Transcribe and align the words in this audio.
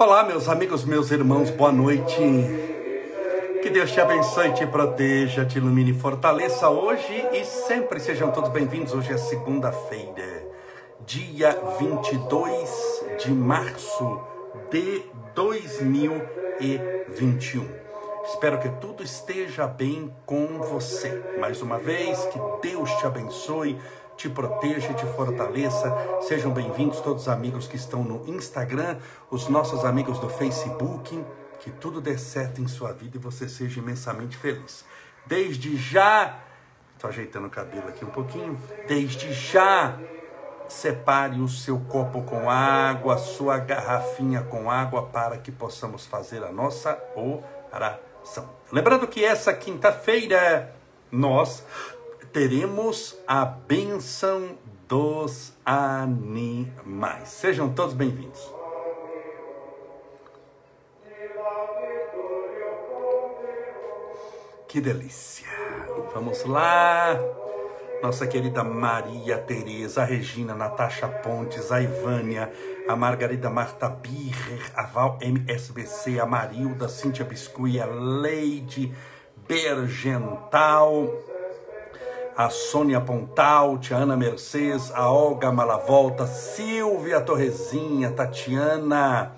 Olá, 0.00 0.24
meus 0.24 0.48
amigos, 0.48 0.84
meus 0.86 1.10
irmãos, 1.10 1.50
boa 1.50 1.70
noite. 1.70 2.16
Que 3.60 3.68
Deus 3.68 3.92
te 3.92 4.00
abençoe, 4.00 4.54
te 4.54 4.66
proteja, 4.66 5.44
te 5.44 5.58
ilumine 5.58 5.90
e 5.90 5.94
fortaleça 5.94 6.70
hoje 6.70 7.22
e 7.34 7.44
sempre 7.44 8.00
sejam 8.00 8.32
todos 8.32 8.48
bem-vindos. 8.48 8.94
Hoje 8.94 9.12
é 9.12 9.18
segunda-feira, 9.18 10.46
dia 11.04 11.54
22 11.78 13.04
de 13.22 13.30
março 13.30 14.22
de 14.70 15.02
2021. 15.34 17.68
Espero 18.24 18.58
que 18.58 18.70
tudo 18.80 19.02
esteja 19.02 19.66
bem 19.66 20.10
com 20.24 20.60
você. 20.60 21.22
Mais 21.38 21.60
uma 21.60 21.78
vez, 21.78 22.24
que 22.24 22.38
Deus 22.62 22.90
te 22.92 23.04
abençoe 23.04 23.78
te 24.20 24.28
proteja 24.28 24.92
te 24.92 25.06
fortaleça. 25.06 25.90
Sejam 26.20 26.52
bem-vindos 26.52 27.00
todos 27.00 27.22
os 27.22 27.28
amigos 27.28 27.66
que 27.66 27.76
estão 27.76 28.04
no 28.04 28.28
Instagram, 28.28 28.98
os 29.30 29.48
nossos 29.48 29.82
amigos 29.82 30.18
do 30.18 30.28
Facebook. 30.28 31.24
Que 31.58 31.70
tudo 31.70 32.02
dê 32.02 32.18
certo 32.18 32.60
em 32.60 32.68
sua 32.68 32.92
vida 32.92 33.16
e 33.16 33.18
você 33.20 33.48
seja 33.48 33.80
imensamente 33.80 34.36
feliz. 34.36 34.84
Desde 35.24 35.74
já, 35.74 36.38
estou 36.92 37.08
ajeitando 37.08 37.46
o 37.46 37.50
cabelo 37.50 37.88
aqui 37.88 38.04
um 38.04 38.10
pouquinho. 38.10 38.60
Desde 38.86 39.32
já, 39.32 39.98
separe 40.68 41.40
o 41.40 41.48
seu 41.48 41.80
copo 41.88 42.22
com 42.22 42.50
água, 42.50 43.16
sua 43.16 43.56
garrafinha 43.56 44.42
com 44.42 44.70
água, 44.70 45.06
para 45.06 45.38
que 45.38 45.50
possamos 45.50 46.04
fazer 46.04 46.44
a 46.44 46.52
nossa 46.52 47.02
oração. 47.16 48.50
Lembrando 48.70 49.08
que 49.08 49.24
essa 49.24 49.54
quinta-feira 49.54 50.74
nós 51.10 51.64
teremos 52.32 53.18
a 53.26 53.44
bênção 53.44 54.56
dos 54.88 55.52
animais. 55.64 57.28
Sejam 57.28 57.72
todos 57.72 57.94
bem-vindos. 57.94 58.40
Que 64.68 64.80
delícia! 64.80 65.48
Vamos 66.14 66.44
lá! 66.44 67.18
Nossa 68.02 68.26
querida 68.26 68.62
Maria 68.62 69.36
Tereza, 69.36 70.02
a 70.02 70.04
Regina, 70.04 70.54
Natasha 70.54 71.08
Pontes, 71.08 71.70
a 71.72 71.82
Ivânia, 71.82 72.50
a 72.88 72.94
Margarida 72.94 73.50
Marta 73.50 73.88
Birrer, 73.88 74.70
a 74.74 74.86
Val 74.86 75.18
MSBC, 75.20 76.18
a 76.20 76.24
Marilda, 76.24 76.88
Cíntia 76.88 77.24
Biscuit, 77.24 77.80
a 77.80 77.86
Leide 77.86 78.94
Bergental, 79.46 81.12
a 82.36 82.48
Sônia 82.48 83.00
Pontalte, 83.00 83.92
a 83.92 83.98
Ana 83.98 84.16
Mercedes, 84.16 84.90
a 84.94 85.10
Olga 85.10 85.50
Malavolta, 85.52 86.26
Silvia 86.26 87.20
Torrezinha, 87.20 88.10
Tatiana, 88.10 89.32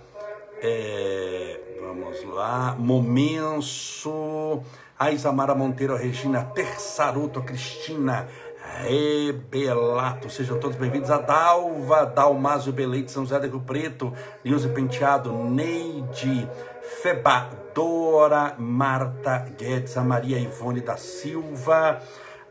é, 0.60 1.60
vamos 1.80 2.24
lá, 2.24 2.76
Momenso, 2.78 4.62
a 4.98 5.10
Isamara 5.10 5.54
Monteiro, 5.54 5.94
a 5.94 5.98
Regina 5.98 6.44
Terçaruto, 6.44 7.40
a 7.40 7.42
Cristina 7.42 8.28
Rebelato, 8.80 10.30
sejam 10.30 10.58
todos 10.58 10.76
bem-vindos, 10.76 11.10
a 11.10 11.18
Dalva, 11.18 12.06
Dalmásio 12.06 12.72
Beleite, 12.72 13.12
São 13.12 13.24
José 13.24 13.38
do 13.40 13.48
Rio 13.48 13.60
Preto, 13.60 14.12
Nilce 14.44 14.68
Penteado, 14.68 15.32
Neide, 15.32 16.48
Febadora, 17.02 18.54
Marta 18.58 19.38
Guedes, 19.58 19.96
a 19.96 20.02
Maria 20.02 20.38
Ivone 20.38 20.80
da 20.80 20.96
Silva, 20.96 22.00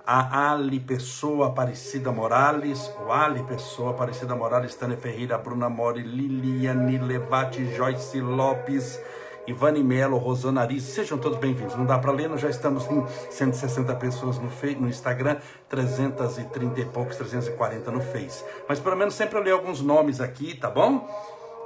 a 0.06 0.52
Ali 0.52 0.80
Pessoa 0.80 1.48
Aparecida 1.48 2.12
Morales, 2.12 2.92
o 3.06 3.12
Ali 3.12 3.44
Pessoa 3.44 3.92
Aparecida 3.92 4.36
Morales, 4.36 4.76
Tânia 4.76 4.98
Ferreira, 4.98 5.38
Bruna 5.38 5.70
Mori, 5.70 6.02
Liliane 6.02 6.98
Levati, 6.98 7.66
Joyce 7.76 8.20
Lopes, 8.20 9.00
Ivane 9.48 9.84
Melo, 9.84 10.18
Rosana 10.18 10.62
Aris, 10.62 10.84
sejam 10.84 11.18
todos 11.18 11.38
bem-vindos. 11.40 11.76
Não 11.76 11.86
dá 11.86 11.98
para 11.98 12.12
ler, 12.12 12.30
nós 12.30 12.42
já 12.42 12.50
estamos 12.50 12.86
em 12.90 13.06
160 13.30 13.96
pessoas 13.96 14.38
no, 14.38 14.50
no 14.80 14.88
Instagram, 14.88 15.38
330 15.68 16.80
e 16.80 16.86
poucos, 16.86 17.18
340 17.18 17.92
no 17.92 18.02
Face. 18.02 18.44
Mas 18.68 18.80
pelo 18.80 18.96
menos 18.96 19.14
sempre 19.14 19.38
eu 19.38 19.44
leio 19.44 19.56
alguns 19.56 19.82
nomes 19.82 20.22
aqui, 20.22 20.56
tá 20.56 20.70
bom? 20.70 21.08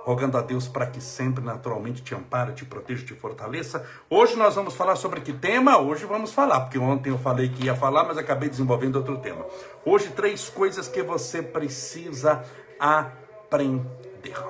Rogando 0.05 0.37
a 0.37 0.41
Deus 0.41 0.67
para 0.67 0.85
que 0.85 1.01
sempre 1.01 1.43
naturalmente 1.43 2.03
te 2.03 2.13
ampare, 2.13 2.53
te 2.53 2.63
proteja, 2.63 3.03
te 3.03 3.15
fortaleça. 3.15 3.83
Hoje 4.07 4.35
nós 4.35 4.53
vamos 4.53 4.75
falar 4.75 4.95
sobre 4.95 5.19
que 5.19 5.33
tema? 5.33 5.79
Hoje 5.79 6.05
vamos 6.05 6.31
falar, 6.31 6.61
porque 6.61 6.77
ontem 6.77 7.09
eu 7.09 7.17
falei 7.17 7.49
que 7.49 7.65
ia 7.65 7.75
falar, 7.75 8.03
mas 8.03 8.15
acabei 8.15 8.47
desenvolvendo 8.47 8.97
outro 8.97 9.17
tema. 9.17 9.43
Hoje 9.83 10.09
três 10.09 10.47
coisas 10.47 10.87
que 10.87 11.01
você 11.01 11.41
precisa 11.41 12.43
aprender. 12.79 13.83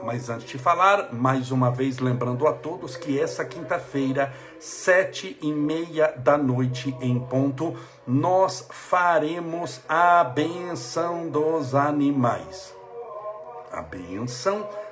Mas 0.04 0.30
antes 0.30 0.48
de 0.48 0.58
falar, 0.58 1.14
mais 1.14 1.52
uma 1.52 1.72
vez 1.72 2.00
lembrando 2.00 2.46
a 2.48 2.54
todos 2.54 2.98
que 2.98 3.18
essa 3.18 3.46
quinta-feira, 3.46 4.34
sete 4.60 5.38
e 5.42 5.54
meia 5.54 6.14
da 6.18 6.38
noite 6.38 6.96
em 7.00 7.18
ponto, 7.18 7.76
nós 8.06 8.68
faremos 8.70 9.80
a 9.88 10.22
benção 10.24 11.30
dos 11.30 11.74
animais. 11.74 12.76
A 13.72 13.82
benção 13.82 14.60
dos 14.62 14.85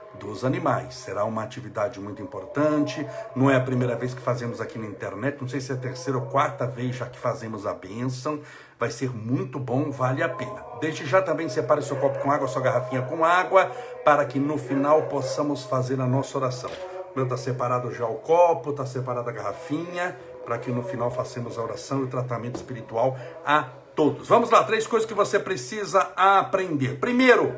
animais. 0.43 0.95
Será 0.95 1.25
uma 1.25 1.43
atividade 1.43 1.99
muito 1.99 2.21
importante. 2.21 3.05
Não 3.35 3.49
é 3.49 3.55
a 3.55 3.61
primeira 3.61 3.95
vez 3.95 4.13
que 4.13 4.21
fazemos 4.21 4.59
aqui 4.59 4.77
na 4.77 4.87
internet, 4.87 5.37
não 5.39 5.47
sei 5.47 5.59
se 5.59 5.71
é 5.71 5.75
a 5.75 5.77
terceira 5.77 6.17
ou 6.17 6.25
quarta 6.25 6.65
vez 6.65 6.95
já 6.95 7.05
que 7.05 7.19
fazemos 7.19 7.65
a 7.65 7.73
bênção. 7.73 8.39
Vai 8.79 8.91
ser 8.91 9.09
muito 9.09 9.59
bom, 9.59 9.91
vale 9.91 10.21
a 10.21 10.29
pena. 10.29 10.63
Desde 10.81 11.05
já 11.05 11.21
também 11.21 11.47
separe 11.47 11.81
seu 11.81 11.95
copo 11.97 12.19
com 12.19 12.31
água, 12.31 12.47
sua 12.47 12.61
garrafinha 12.61 13.01
com 13.03 13.23
água, 13.23 13.71
para 14.03 14.25
que 14.25 14.39
no 14.39 14.57
final 14.57 15.03
possamos 15.03 15.63
fazer 15.63 15.99
a 16.01 16.05
nossa 16.05 16.37
oração. 16.37 16.71
Meu 17.15 17.25
está 17.25 17.37
separado 17.37 17.91
já 17.91 18.07
o 18.07 18.15
copo, 18.15 18.71
está 18.71 18.85
separada 18.85 19.29
a 19.29 19.33
garrafinha, 19.33 20.17
para 20.43 20.57
que 20.57 20.71
no 20.71 20.83
final 20.83 21.11
façamos 21.11 21.57
a 21.57 21.61
oração 21.61 22.01
e 22.01 22.03
o 22.03 22.07
tratamento 22.07 22.55
espiritual 22.55 23.17
a 23.45 23.69
todos. 23.95 24.27
Vamos 24.27 24.49
lá, 24.49 24.63
três 24.63 24.87
coisas 24.87 25.07
que 25.07 25.13
você 25.13 25.39
precisa 25.39 26.11
aprender. 26.15 26.99
Primeiro, 26.99 27.55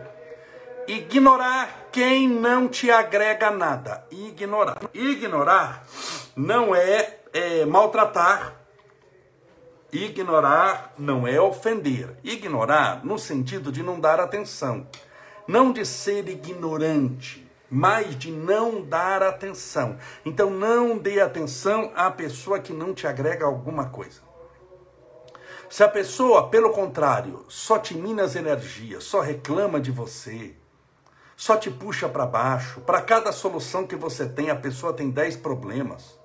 ignorar 0.87 1.87
quem 1.91 2.27
não 2.27 2.67
te 2.67 2.91
agrega 2.91 3.51
nada. 3.51 4.05
Ignorar. 4.11 4.79
Ignorar 4.93 5.85
não 6.35 6.75
é, 6.75 7.19
é 7.33 7.65
maltratar. 7.65 8.55
Ignorar 9.91 10.93
não 10.97 11.27
é 11.27 11.39
ofender. 11.39 12.17
Ignorar 12.23 13.05
no 13.05 13.17
sentido 13.17 13.71
de 13.71 13.81
não 13.81 13.99
dar 13.99 14.19
atenção. 14.19 14.87
Não 15.47 15.71
de 15.71 15.85
ser 15.85 16.27
ignorante, 16.27 17.49
mas 17.69 18.17
de 18.17 18.31
não 18.31 18.81
dar 18.81 19.23
atenção. 19.23 19.97
Então 20.25 20.49
não 20.49 20.97
dê 20.97 21.21
atenção 21.21 21.91
à 21.95 22.09
pessoa 22.11 22.59
que 22.59 22.73
não 22.73 22.93
te 22.93 23.07
agrega 23.07 23.45
alguma 23.45 23.89
coisa. 23.89 24.25
Se 25.69 25.83
a 25.83 25.87
pessoa, 25.87 26.49
pelo 26.49 26.71
contrário, 26.71 27.43
só 27.47 27.79
te 27.79 27.95
mina 27.95 28.23
as 28.23 28.35
energias, 28.35 29.03
só 29.03 29.19
reclama 29.19 29.79
de 29.79 29.91
você, 29.91 30.55
só 31.35 31.57
te 31.57 31.69
puxa 31.69 32.07
para 32.07 32.25
baixo. 32.25 32.81
Para 32.81 33.01
cada 33.01 33.31
solução 33.31 33.85
que 33.85 33.95
você 33.95 34.25
tem, 34.25 34.49
a 34.49 34.55
pessoa 34.55 34.93
tem 34.93 35.09
10 35.09 35.37
problemas. 35.37 36.17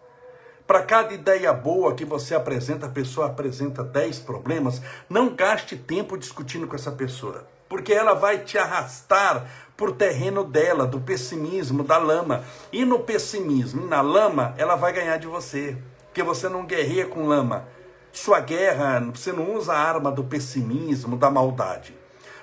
Para 0.67 0.83
cada 0.83 1.13
ideia 1.13 1.53
boa 1.53 1.95
que 1.95 2.05
você 2.05 2.33
apresenta, 2.33 2.87
a 2.87 2.91
pessoa 2.91 3.27
apresenta 3.27 3.83
10 3.83 4.21
problemas. 4.21 4.81
Não 5.09 5.35
gaste 5.35 5.77
tempo 5.77 6.17
discutindo 6.17 6.67
com 6.69 6.77
essa 6.77 6.93
pessoa, 6.93 7.45
porque 7.69 7.93
ela 7.93 8.15
vai 8.15 8.39
te 8.39 8.57
arrastar 8.57 9.51
por 9.77 9.93
terreno 9.93 10.45
dela, 10.45 10.87
do 10.87 11.01
pessimismo, 11.01 11.83
da 11.83 11.99
lama. 11.99 12.45
E 12.73 12.85
no 12.85 13.01
pessimismo, 13.01 13.85
na 13.85 14.01
lama, 14.01 14.55
ela 14.57 14.77
vai 14.77 14.93
ganhar 14.93 15.17
de 15.17 15.27
você, 15.27 15.77
porque 16.07 16.23
você 16.23 16.49
não 16.49 16.65
guerreia 16.65 17.07
com 17.07 17.27
lama. 17.27 17.67
Sua 18.13 18.39
guerra, 18.39 19.01
você 19.13 19.33
não 19.33 19.57
usa 19.57 19.73
a 19.73 19.79
arma 19.79 20.13
do 20.13 20.23
pessimismo, 20.23 21.17
da 21.17 21.31
maldade. 21.31 22.00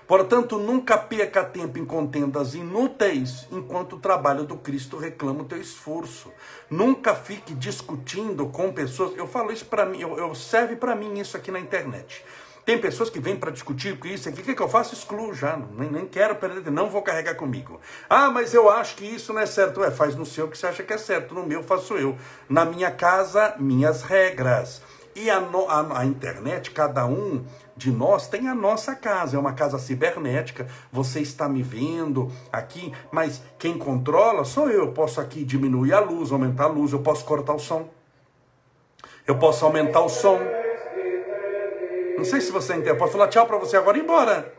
Portanto, 0.08 0.58
nunca 0.58 0.98
perca 0.98 1.44
tempo 1.44 1.78
em 1.78 1.84
contendas 1.84 2.56
inúteis, 2.56 3.46
enquanto 3.52 3.98
o 3.98 4.00
trabalho 4.00 4.46
do 4.46 4.56
Cristo 4.56 4.98
reclama 4.98 5.42
o 5.42 5.46
teu 5.46 5.60
esforço. 5.60 6.32
Nunca 6.70 7.14
fique 7.14 7.54
discutindo 7.54 8.48
com 8.48 8.72
pessoas. 8.72 9.18
Eu 9.18 9.28
falo 9.28 9.52
isso 9.52 9.66
para 9.66 9.86
mim, 9.86 10.00
eu, 10.00 10.18
eu 10.18 10.34
serve 10.34 10.78
para 10.78 10.96
mim 10.96 11.20
isso 11.20 11.36
aqui 11.36 11.52
na 11.52 11.60
internet. 11.60 12.24
Tem 12.68 12.78
pessoas 12.78 13.10
que 13.10 13.20
vêm 13.20 13.38
para 13.38 13.52
discutir 13.52 13.98
com 13.98 14.08
isso 14.08 14.28
aqui. 14.28 14.42
O 14.42 14.44
que, 14.44 14.54
que 14.54 14.62
eu 14.62 14.68
faço? 14.68 14.94
Excluo 14.94 15.34
já. 15.34 15.56
Nem, 15.56 15.90
nem 15.90 16.06
quero 16.06 16.36
perder, 16.36 16.70
não 16.70 16.90
vou 16.90 17.02
carregar 17.02 17.36
comigo. 17.36 17.80
Ah, 18.10 18.30
mas 18.30 18.54
eu 18.54 18.70
acho 18.70 18.96
que 18.96 19.06
isso 19.06 19.32
não 19.34 19.40
é 19.40 19.46
certo. 19.46 19.82
É, 19.84 19.92
faz 19.92 20.16
no 20.16 20.26
seu 20.26 20.50
que 20.50 20.58
você 20.58 20.68
acha 20.68 20.84
que 20.84 20.92
é 20.92 20.98
certo. 20.98 21.34
No 21.34 21.46
meu 21.46 21.64
faço 21.64 21.94
eu. 21.94 22.18
Na 22.50 22.66
minha 22.66 22.92
casa, 22.92 23.56
minhas 23.58 24.04
regras. 24.04 24.82
E 25.16 25.30
a, 25.30 25.38
a, 25.38 26.00
a 26.00 26.06
internet, 26.06 26.72
cada 26.72 27.06
um 27.06 27.46
de 27.78 27.92
nós 27.92 28.28
tem 28.28 28.48
a 28.48 28.56
nossa 28.56 28.96
casa, 28.96 29.38
é 29.38 29.40
uma 29.40 29.54
casa 29.54 29.78
cibernética. 29.78 30.68
Você 30.92 31.22
está 31.22 31.48
me 31.48 31.62
vendo 31.62 32.32
aqui, 32.52 32.92
mas 33.12 33.42
quem 33.58 33.78
controla 33.78 34.44
sou 34.44 34.70
eu. 34.70 34.92
Posso 34.92 35.22
aqui 35.22 35.44
diminuir 35.44 35.94
a 35.94 36.00
luz, 36.00 36.32
aumentar 36.32 36.66
a 36.66 36.68
luz, 36.68 36.92
eu 36.92 37.00
posso 37.00 37.24
cortar 37.24 37.54
o 37.54 37.60
som. 37.60 37.88
Eu 39.26 39.38
posso 39.38 39.64
aumentar 39.64 40.02
o 40.02 40.10
som. 40.10 40.40
Não 42.18 42.26
sei 42.26 42.42
se 42.42 42.52
você 42.52 42.74
entende. 42.74 42.90
Eu 42.90 42.98
posso 42.98 43.14
falar 43.14 43.28
tchau 43.28 43.46
para 43.46 43.58
você 43.58 43.78
agora 43.78 43.98
e 43.98 44.02
ir 44.02 44.04
embora. 44.04 44.54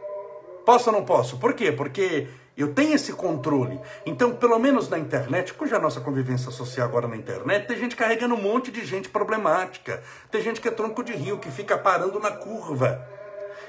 Posso 0.64 0.90
ou 0.90 0.96
não 0.96 1.04
posso? 1.04 1.38
Por 1.38 1.54
quê? 1.54 1.72
Porque 1.72 2.28
Eu 2.58 2.74
tenho 2.74 2.92
esse 2.92 3.12
controle. 3.12 3.80
Então, 4.04 4.34
pelo 4.34 4.58
menos 4.58 4.88
na 4.88 4.98
internet, 4.98 5.54
cuja 5.54 5.78
nossa 5.78 6.00
convivência 6.00 6.50
social 6.50 6.88
agora 6.88 7.06
na 7.06 7.16
internet, 7.16 7.68
tem 7.68 7.78
gente 7.78 7.94
carregando 7.94 8.34
um 8.34 8.42
monte 8.42 8.72
de 8.72 8.84
gente 8.84 9.08
problemática. 9.08 10.02
Tem 10.28 10.42
gente 10.42 10.60
que 10.60 10.66
é 10.66 10.72
tronco 10.72 11.04
de 11.04 11.12
rio, 11.12 11.38
que 11.38 11.52
fica 11.52 11.78
parando 11.78 12.18
na 12.18 12.32
curva. 12.32 13.00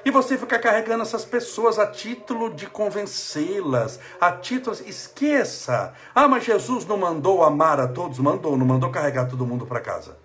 E 0.03 0.09
você 0.09 0.39
fica 0.39 0.57
carregando 0.57 1.03
essas 1.03 1.23
pessoas 1.23 1.77
a 1.77 1.85
título 1.85 2.51
de 2.51 2.65
convencê-las, 2.65 3.99
a 4.19 4.31
título. 4.31 4.75
Esqueça! 4.83 5.93
Ah, 6.15 6.27
mas 6.27 6.45
Jesus 6.45 6.83
não 6.87 6.97
mandou 6.97 7.43
amar 7.43 7.79
a 7.79 7.87
todos? 7.87 8.17
Mandou, 8.17 8.57
não 8.57 8.65
mandou 8.65 8.89
carregar 8.89 9.27
todo 9.27 9.45
mundo 9.45 9.67
para 9.67 9.81
casa. 9.81 10.17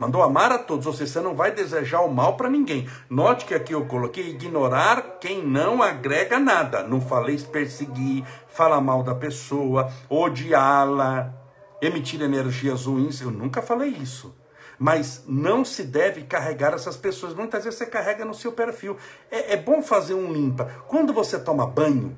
Mandou 0.00 0.22
amar 0.22 0.50
a 0.50 0.56
todos, 0.56 0.86
ou 0.86 0.94
seja, 0.94 1.12
você 1.12 1.20
não 1.20 1.34
vai 1.34 1.52
desejar 1.52 2.00
o 2.00 2.10
mal 2.10 2.34
para 2.34 2.48
ninguém. 2.48 2.88
Note 3.10 3.44
que 3.44 3.52
aqui 3.52 3.74
eu 3.74 3.84
coloquei 3.84 4.30
ignorar 4.30 5.18
quem 5.20 5.46
não 5.46 5.82
agrega 5.82 6.38
nada. 6.38 6.82
Não 6.82 7.02
falei 7.02 7.38
perseguir, 7.38 8.24
falar 8.48 8.80
mal 8.80 9.02
da 9.02 9.14
pessoa, 9.14 9.92
odiá-la, 10.08 11.34
emitir 11.82 12.22
energias 12.22 12.86
ruins. 12.86 13.20
Eu 13.20 13.30
nunca 13.30 13.60
falei 13.60 13.90
isso. 13.90 14.34
Mas 14.78 15.22
não 15.28 15.66
se 15.66 15.82
deve 15.82 16.22
carregar 16.22 16.72
essas 16.72 16.96
pessoas. 16.96 17.34
Muitas 17.34 17.64
vezes 17.64 17.78
você 17.78 17.84
carrega 17.84 18.24
no 18.24 18.32
seu 18.32 18.52
perfil. 18.52 18.96
É, 19.30 19.52
é 19.52 19.56
bom 19.58 19.82
fazer 19.82 20.14
um 20.14 20.32
limpa. 20.32 20.64
Quando 20.88 21.12
você 21.12 21.38
toma 21.38 21.66
banho, 21.66 22.16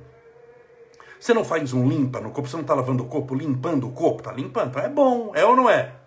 você 1.18 1.34
não 1.34 1.44
faz 1.44 1.72
um 1.72 1.88
limpa 1.88 2.20
no 2.20 2.30
corpo, 2.30 2.48
você 2.48 2.54
não 2.54 2.62
está 2.62 2.74
lavando 2.74 3.02
o 3.02 3.08
corpo, 3.08 3.34
limpando 3.34 3.88
o 3.88 3.92
corpo, 3.92 4.18
está 4.18 4.30
limpando. 4.30 4.78
É 4.78 4.88
bom, 4.88 5.32
é 5.34 5.44
ou 5.44 5.56
não 5.56 5.68
é? 5.68 6.01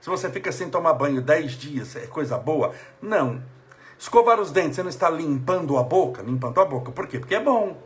Se 0.00 0.08
você 0.08 0.30
fica 0.30 0.52
sem 0.52 0.70
tomar 0.70 0.92
banho 0.94 1.20
10 1.20 1.52
dias, 1.52 1.96
é 1.96 2.06
coisa 2.06 2.38
boa? 2.38 2.72
Não. 3.00 3.42
Escovar 3.98 4.40
os 4.40 4.50
dentes, 4.50 4.76
você 4.76 4.82
não 4.82 4.90
está 4.90 5.08
limpando 5.08 5.78
a 5.78 5.82
boca? 5.82 6.22
Limpando 6.22 6.60
a 6.60 6.64
boca. 6.64 6.92
Por 6.92 7.06
quê? 7.06 7.18
Porque 7.18 7.34
é 7.34 7.40
bom. 7.40 7.76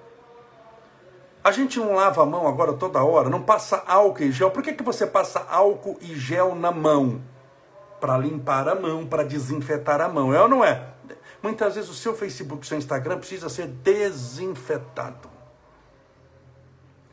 A 1.43 1.53
gente 1.53 1.79
não 1.79 1.95
lava 1.95 2.23
a 2.23 2.27
mão 2.27 2.47
agora 2.47 2.75
toda 2.75 3.03
hora, 3.03 3.31
não 3.31 3.43
passa 3.43 3.83
álcool 3.87 4.25
e 4.25 4.33
gel. 4.33 4.51
Por 4.51 4.63
que, 4.63 4.75
que 4.75 4.83
você 4.83 5.07
passa 5.07 5.47
álcool 5.49 5.97
e 6.01 6.15
gel 6.15 6.55
na 6.55 6.71
mão? 6.71 7.23
Para 7.99 8.19
limpar 8.19 8.69
a 8.69 8.75
mão, 8.75 9.07
para 9.07 9.25
desinfetar 9.25 10.01
a 10.01 10.09
mão. 10.09 10.35
É 10.35 10.43
ou 10.43 10.49
não 10.49 10.65
é? 10.65 10.89
Muitas 11.43 11.77
vezes 11.77 11.89
o 11.89 11.95
seu 11.95 12.15
Facebook, 12.15 12.63
o 12.63 12.67
seu 12.67 12.77
Instagram 12.77 13.19
precisa 13.19 13.49
ser 13.49 13.67
desinfetado. 13.67 15.31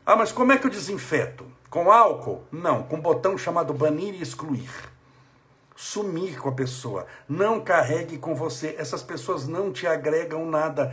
Ah, 0.06 0.16
mas 0.16 0.32
como 0.32 0.52
é 0.52 0.58
que 0.58 0.66
eu 0.66 0.72
desinfeto? 0.72 1.46
Com 1.70 1.92
álcool? 1.92 2.44
Não, 2.52 2.84
com 2.84 2.96
um 2.96 3.02
botão 3.02 3.38
chamado 3.38 3.74
banir 3.74 4.14
e 4.16 4.22
excluir 4.22 4.70
sumir 5.78 6.40
com 6.40 6.50
a 6.50 6.54
pessoa. 6.54 7.06
Não 7.30 7.62
carregue 7.62 8.18
com 8.18 8.34
você. 8.34 8.76
Essas 8.80 9.04
pessoas 9.04 9.48
não 9.48 9.72
te 9.72 9.86
agregam 9.86 10.44
nada. 10.50 10.92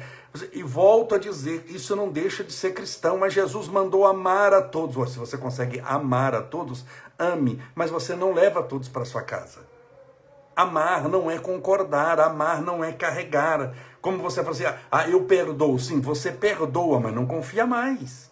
E 0.52 0.62
volto 0.62 1.14
a 1.14 1.18
dizer, 1.18 1.64
isso 1.68 1.96
não 1.96 2.10
deixa 2.10 2.44
de 2.44 2.52
ser 2.52 2.74
cristão, 2.74 3.16
mas 3.16 3.32
Jesus 3.32 3.66
mandou 3.66 4.06
amar 4.06 4.52
a 4.52 4.60
todos. 4.60 5.12
Se 5.12 5.18
você 5.18 5.38
consegue 5.38 5.80
amar 5.80 6.34
a 6.34 6.42
todos, 6.42 6.84
ame, 7.18 7.60
mas 7.74 7.90
você 7.90 8.14
não 8.14 8.34
leva 8.34 8.62
todos 8.62 8.86
para 8.86 9.06
sua 9.06 9.22
casa. 9.22 9.60
Amar 10.54 11.08
não 11.08 11.30
é 11.30 11.38
concordar, 11.38 12.20
amar 12.20 12.60
não 12.60 12.84
é 12.84 12.92
carregar. 12.92 13.72
Como 14.02 14.18
você 14.18 14.42
fala 14.42 14.54
assim, 14.54 14.78
ah, 14.92 15.08
eu 15.08 15.24
perdoo. 15.24 15.78
Sim, 15.78 16.00
você 16.00 16.30
perdoa, 16.30 17.00
mas 17.00 17.14
não 17.14 17.26
confia 17.26 17.66
mais. 17.66 18.30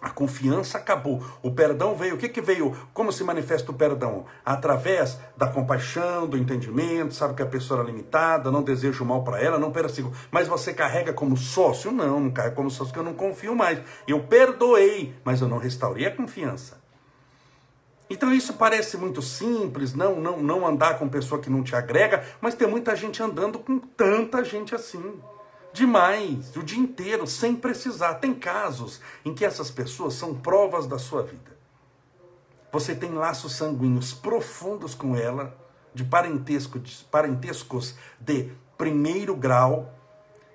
A 0.00 0.10
confiança 0.10 0.78
acabou. 0.78 1.24
O 1.42 1.50
perdão 1.50 1.94
veio. 1.94 2.14
O 2.14 2.18
que, 2.18 2.28
que 2.28 2.40
veio? 2.40 2.76
Como 2.92 3.10
se 3.10 3.24
manifesta 3.24 3.70
o 3.70 3.74
perdão? 3.74 4.26
Através 4.44 5.18
da 5.36 5.48
compaixão, 5.48 6.26
do 6.26 6.36
entendimento, 6.36 7.14
sabe 7.14 7.34
que 7.34 7.42
a 7.42 7.46
pessoa 7.46 7.82
é 7.82 7.86
limitada, 7.86 8.50
não 8.50 8.62
desejo 8.62 9.04
mal 9.04 9.24
para 9.24 9.40
ela, 9.40 9.58
não 9.58 9.72
persigo. 9.72 10.12
Mas 10.30 10.48
você 10.48 10.72
carrega 10.72 11.12
como 11.12 11.36
sócio? 11.36 11.90
Não, 11.90 12.20
não 12.20 12.30
carrega 12.30 12.54
como 12.54 12.70
sócio 12.70 12.86
porque 12.86 12.98
eu 12.98 13.04
não 13.04 13.14
confio 13.14 13.54
mais. 13.56 13.80
Eu 14.06 14.20
perdoei, 14.24 15.14
mas 15.24 15.40
eu 15.40 15.48
não 15.48 15.58
restaurei 15.58 16.06
a 16.06 16.14
confiança. 16.14 16.84
Então 18.08 18.32
isso 18.32 18.54
parece 18.54 18.96
muito 18.96 19.20
simples, 19.20 19.92
não, 19.92 20.20
não, 20.20 20.40
não 20.40 20.64
andar 20.64 20.96
com 20.98 21.08
pessoa 21.08 21.40
que 21.40 21.50
não 21.50 21.64
te 21.64 21.74
agrega, 21.74 22.24
mas 22.40 22.54
tem 22.54 22.68
muita 22.68 22.94
gente 22.94 23.20
andando 23.20 23.58
com 23.58 23.80
tanta 23.80 24.44
gente 24.44 24.74
assim 24.74 25.14
demais, 25.76 26.56
o 26.56 26.62
dia 26.62 26.78
inteiro, 26.78 27.26
sem 27.26 27.54
precisar. 27.54 28.14
Tem 28.14 28.34
casos 28.34 29.00
em 29.24 29.34
que 29.34 29.44
essas 29.44 29.70
pessoas 29.70 30.14
são 30.14 30.34
provas 30.34 30.86
da 30.86 30.98
sua 30.98 31.22
vida. 31.22 31.54
Você 32.72 32.94
tem 32.94 33.12
laços 33.12 33.52
sanguíneos 33.52 34.12
profundos 34.14 34.94
com 34.94 35.14
ela, 35.14 35.56
de 35.94 36.02
parentesco, 36.02 36.78
de 36.78 37.04
parentescos 37.10 37.94
de 38.18 38.50
primeiro 38.78 39.36
grau. 39.36 39.92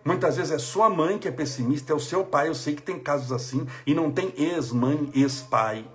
Muitas 0.03 0.38
vezes 0.38 0.51
é 0.51 0.57
sua 0.57 0.89
mãe 0.89 1.19
que 1.19 1.27
é 1.27 1.31
pessimista, 1.31 1.94
é 1.94 1.95
o 1.95 2.00
seu 2.00 2.25
pai. 2.25 2.47
Eu 2.47 2.56
sei 2.56 2.75
que 2.75 2.81
tem 2.81 3.00
casos 3.00 3.31
assim, 3.31 3.67
e 3.85 3.94
não 3.94 4.12
tem 4.12 4.33
ex-mãe, 4.35 5.12
ex-pai. 5.13 5.88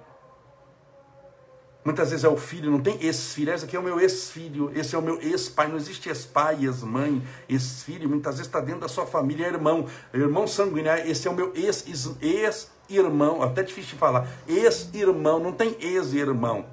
Muitas 1.86 2.10
vezes 2.10 2.24
é 2.24 2.28
o 2.28 2.36
filho, 2.36 2.68
não 2.68 2.80
tem 2.80 2.98
ex-filho. 3.00 3.54
Esse 3.54 3.64
aqui 3.64 3.76
é 3.76 3.78
o 3.78 3.82
meu 3.82 4.00
ex-filho, 4.00 4.72
esse 4.74 4.96
é 4.96 4.98
o 4.98 5.02
meu 5.02 5.20
ex-pai. 5.22 5.68
Não 5.68 5.76
existe 5.76 6.08
ex-pai, 6.08 6.64
ex-mãe, 6.64 7.22
ex-filho. 7.48 8.08
Muitas 8.08 8.34
vezes 8.34 8.48
está 8.48 8.58
dentro 8.58 8.80
da 8.80 8.88
sua 8.88 9.06
família, 9.06 9.46
é 9.46 9.50
irmão, 9.50 9.86
irmão 10.12 10.48
sanguíneo. 10.48 10.92
Esse 11.06 11.28
é 11.28 11.30
o 11.30 11.34
meu 11.34 11.52
ex-irmão, 11.54 13.40
até 13.40 13.62
difícil 13.62 13.92
de 13.92 13.98
falar. 14.00 14.26
Ex-irmão, 14.48 15.38
não 15.38 15.52
tem 15.52 15.76
ex-irmão. 15.78 16.66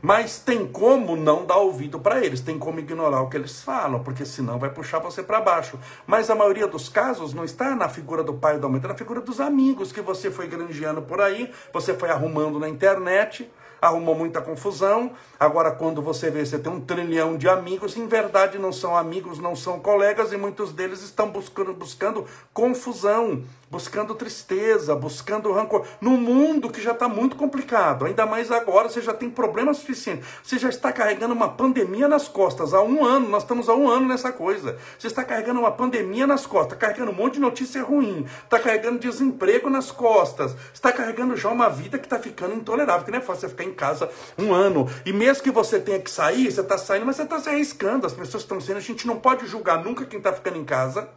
Mas 0.00 0.38
tem 0.38 0.66
como 0.66 1.14
não 1.14 1.44
dar 1.44 1.58
ouvido 1.58 2.00
para 2.00 2.24
eles, 2.24 2.40
tem 2.40 2.58
como 2.58 2.80
ignorar 2.80 3.20
o 3.20 3.28
que 3.28 3.36
eles 3.36 3.62
falam, 3.62 4.02
porque 4.02 4.24
senão 4.24 4.58
vai 4.58 4.70
puxar 4.70 4.98
você 4.98 5.22
para 5.22 5.42
baixo. 5.42 5.78
Mas 6.06 6.30
a 6.30 6.34
maioria 6.34 6.66
dos 6.66 6.88
casos 6.88 7.34
não 7.34 7.44
está 7.44 7.76
na 7.76 7.88
figura 7.88 8.24
do 8.24 8.32
pai 8.32 8.54
ou 8.54 8.60
da 8.60 8.66
mãe, 8.68 8.78
está 8.78 8.88
na 8.88 8.96
figura 8.96 9.20
dos 9.20 9.40
amigos 9.40 9.92
que 9.92 10.00
você 10.00 10.30
foi 10.30 10.48
granjeando 10.48 11.02
por 11.02 11.20
aí, 11.20 11.52
você 11.70 11.92
foi 11.92 12.08
arrumando 12.08 12.58
na 12.58 12.68
internet 12.68 13.48
arrumou 13.82 14.14
muita 14.14 14.40
confusão. 14.40 15.10
Agora, 15.40 15.72
quando 15.72 16.00
você 16.00 16.30
vê, 16.30 16.46
você 16.46 16.56
tem 16.56 16.72
um 16.72 16.80
trilhão 16.80 17.36
de 17.36 17.48
amigos, 17.48 17.96
em 17.96 18.06
verdade 18.06 18.56
não 18.56 18.72
são 18.72 18.96
amigos, 18.96 19.40
não 19.40 19.56
são 19.56 19.80
colegas, 19.80 20.32
e 20.32 20.36
muitos 20.36 20.72
deles 20.72 21.02
estão 21.02 21.28
buscando, 21.28 21.74
buscando 21.74 22.24
confusão, 22.54 23.42
buscando 23.72 24.14
tristeza, 24.14 24.94
buscando 24.94 25.50
rancor. 25.50 25.86
No 25.98 26.10
mundo 26.10 26.68
que 26.68 26.82
já 26.82 26.92
está 26.92 27.08
muito 27.08 27.36
complicado, 27.36 28.04
ainda 28.04 28.26
mais 28.26 28.52
agora, 28.52 28.90
você 28.90 29.00
já 29.00 29.14
tem 29.14 29.30
problemas 29.30 29.78
suficientes. 29.78 30.28
Você 30.42 30.58
já 30.58 30.68
está 30.68 30.92
carregando 30.92 31.32
uma 31.32 31.48
pandemia 31.48 32.06
nas 32.06 32.28
costas 32.28 32.74
há 32.74 32.82
um 32.82 33.02
ano, 33.02 33.30
nós 33.30 33.44
estamos 33.44 33.70
há 33.70 33.74
um 33.74 33.88
ano 33.88 34.06
nessa 34.06 34.30
coisa. 34.30 34.76
Você 34.98 35.06
está 35.06 35.24
carregando 35.24 35.58
uma 35.58 35.72
pandemia 35.72 36.26
nas 36.26 36.44
costas, 36.44 36.74
está 36.74 36.86
carregando 36.86 37.12
um 37.12 37.14
monte 37.14 37.34
de 37.34 37.40
notícia 37.40 37.82
ruim, 37.82 38.26
está 38.44 38.58
carregando 38.58 38.98
desemprego 38.98 39.70
nas 39.70 39.90
costas, 39.90 40.54
está 40.74 40.92
carregando 40.92 41.34
já 41.34 41.48
uma 41.48 41.70
vida 41.70 41.98
que 41.98 42.04
está 42.04 42.18
ficando 42.18 42.54
intolerável, 42.54 43.06
que 43.06 43.10
não 43.10 43.20
é 43.20 43.22
fácil 43.22 43.40
você 43.40 43.48
ficar 43.48 43.64
em 43.64 43.72
casa 43.72 44.10
um 44.38 44.52
ano. 44.52 44.86
E 45.06 45.14
mesmo 45.14 45.42
que 45.42 45.50
você 45.50 45.80
tenha 45.80 45.98
que 45.98 46.10
sair, 46.10 46.52
você 46.52 46.60
está 46.60 46.76
saindo, 46.76 47.06
mas 47.06 47.16
você 47.16 47.22
está 47.22 47.40
se 47.40 47.48
arriscando. 47.48 48.06
As 48.06 48.12
pessoas 48.12 48.42
estão 48.42 48.60
sendo, 48.60 48.76
a 48.76 48.80
gente 48.80 49.06
não 49.06 49.16
pode 49.16 49.46
julgar 49.46 49.82
nunca 49.82 50.04
quem 50.04 50.18
está 50.18 50.30
ficando 50.30 50.58
em 50.58 50.64
casa. 50.64 51.08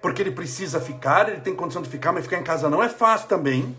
Porque 0.00 0.22
ele 0.22 0.30
precisa 0.30 0.80
ficar, 0.80 1.28
ele 1.28 1.40
tem 1.40 1.54
condição 1.54 1.82
de 1.82 1.88
ficar, 1.88 2.12
mas 2.12 2.24
ficar 2.24 2.38
em 2.38 2.44
casa 2.44 2.70
não 2.70 2.82
é 2.82 2.88
fácil 2.88 3.28
também. 3.28 3.76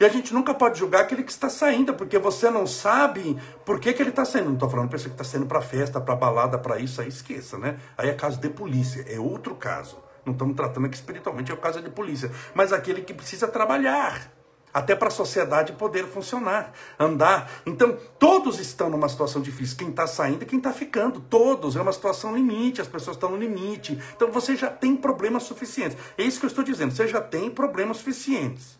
E 0.00 0.04
a 0.04 0.08
gente 0.08 0.32
nunca 0.32 0.54
pode 0.54 0.78
julgar 0.78 1.02
aquele 1.02 1.22
que 1.22 1.30
está 1.30 1.50
saindo, 1.50 1.92
porque 1.92 2.18
você 2.18 2.48
não 2.48 2.66
sabe 2.66 3.36
por 3.66 3.78
que, 3.78 3.92
que 3.92 4.02
ele 4.02 4.08
está 4.08 4.24
saindo. 4.24 4.46
Não 4.46 4.54
estou 4.54 4.70
falando 4.70 4.88
pessoa 4.88 5.10
que 5.14 5.20
está 5.22 5.24
saindo 5.24 5.46
para 5.46 5.60
festa, 5.60 6.00
para 6.00 6.16
balada, 6.16 6.58
para 6.58 6.78
isso, 6.78 7.02
aí 7.02 7.08
esqueça, 7.08 7.58
né? 7.58 7.78
Aí 7.98 8.08
é 8.08 8.14
caso 8.14 8.40
de 8.40 8.48
polícia, 8.48 9.04
é 9.06 9.20
outro 9.20 9.54
caso. 9.54 9.98
Não 10.24 10.32
estamos 10.32 10.56
tratando 10.56 10.86
aqui 10.86 10.96
espiritualmente, 10.96 11.50
é 11.50 11.54
o 11.54 11.58
caso 11.58 11.82
de 11.82 11.90
polícia. 11.90 12.30
Mas 12.54 12.72
aquele 12.72 13.02
que 13.02 13.12
precisa 13.12 13.46
trabalhar 13.46 14.39
até 14.72 14.94
para 14.94 15.08
a 15.08 15.10
sociedade 15.10 15.72
poder 15.72 16.06
funcionar, 16.06 16.72
andar. 16.98 17.50
Então, 17.66 17.96
todos 18.18 18.58
estão 18.58 18.88
numa 18.88 19.08
situação 19.08 19.42
difícil. 19.42 19.76
Quem 19.76 19.90
está 19.90 20.06
saindo 20.06 20.42
e 20.42 20.46
quem 20.46 20.58
está 20.58 20.72
ficando, 20.72 21.20
todos. 21.20 21.76
É 21.76 21.80
uma 21.80 21.92
situação 21.92 22.34
limite, 22.34 22.80
as 22.80 22.88
pessoas 22.88 23.16
estão 23.16 23.30
no 23.30 23.36
limite. 23.36 24.00
Então, 24.16 24.30
você 24.30 24.56
já 24.56 24.68
tem 24.68 24.96
problemas 24.96 25.42
suficientes. 25.44 25.96
É 26.16 26.22
isso 26.22 26.40
que 26.40 26.46
eu 26.46 26.50
estou 26.50 26.64
dizendo, 26.64 26.92
você 26.92 27.06
já 27.06 27.20
tem 27.20 27.50
problemas 27.50 27.98
suficientes. 27.98 28.79